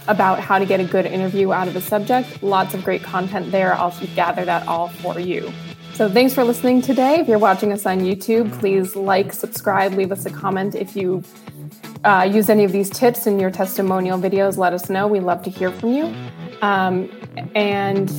about 0.08 0.40
how 0.40 0.60
to 0.60 0.66
get 0.66 0.80
a 0.80 0.86
good 0.86 1.06
interview 1.06 1.52
out 1.52 1.68
of 1.68 1.76
a 1.76 1.82
subject. 1.82 2.42
Lots 2.44 2.74
of 2.74 2.84
great 2.84 3.04
content 3.04 3.52
there. 3.52 3.74
I'll 3.74 3.98
gather 4.16 4.46
that 4.46 4.68
all 4.68 4.88
for 4.90 5.20
you. 5.20 5.52
So 5.94 6.10
thanks 6.10 6.34
for 6.34 6.44
listening 6.44 6.82
today. 6.82 7.20
If 7.20 7.28
you're 7.28 7.38
watching 7.38 7.72
us 7.72 7.86
on 7.86 8.00
YouTube, 8.00 8.58
please 8.60 8.96
like, 8.96 9.32
subscribe, 9.32 9.94
leave 9.94 10.12
us 10.12 10.26
a 10.26 10.32
comment 10.32 10.76
if 10.76 10.96
you 10.96 11.24
uh, 12.04 12.30
use 12.30 12.50
any 12.50 12.64
of 12.64 12.72
these 12.72 12.90
tips 12.90 13.28
in 13.28 13.40
your 13.40 13.52
testimonial 13.52 14.18
videos. 14.20 14.58
Let 14.58 14.74
us 14.74 14.90
know. 14.90 15.08
We 15.08 15.20
love 15.20 15.44
to 15.44 15.50
hear 15.50 15.72
from 15.72 15.94
you. 15.94 16.14
Um, 16.62 17.10
and 17.56 18.10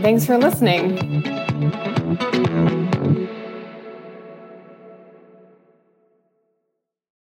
thanks 0.00 0.26
for 0.26 0.38
listening. 0.38 1.22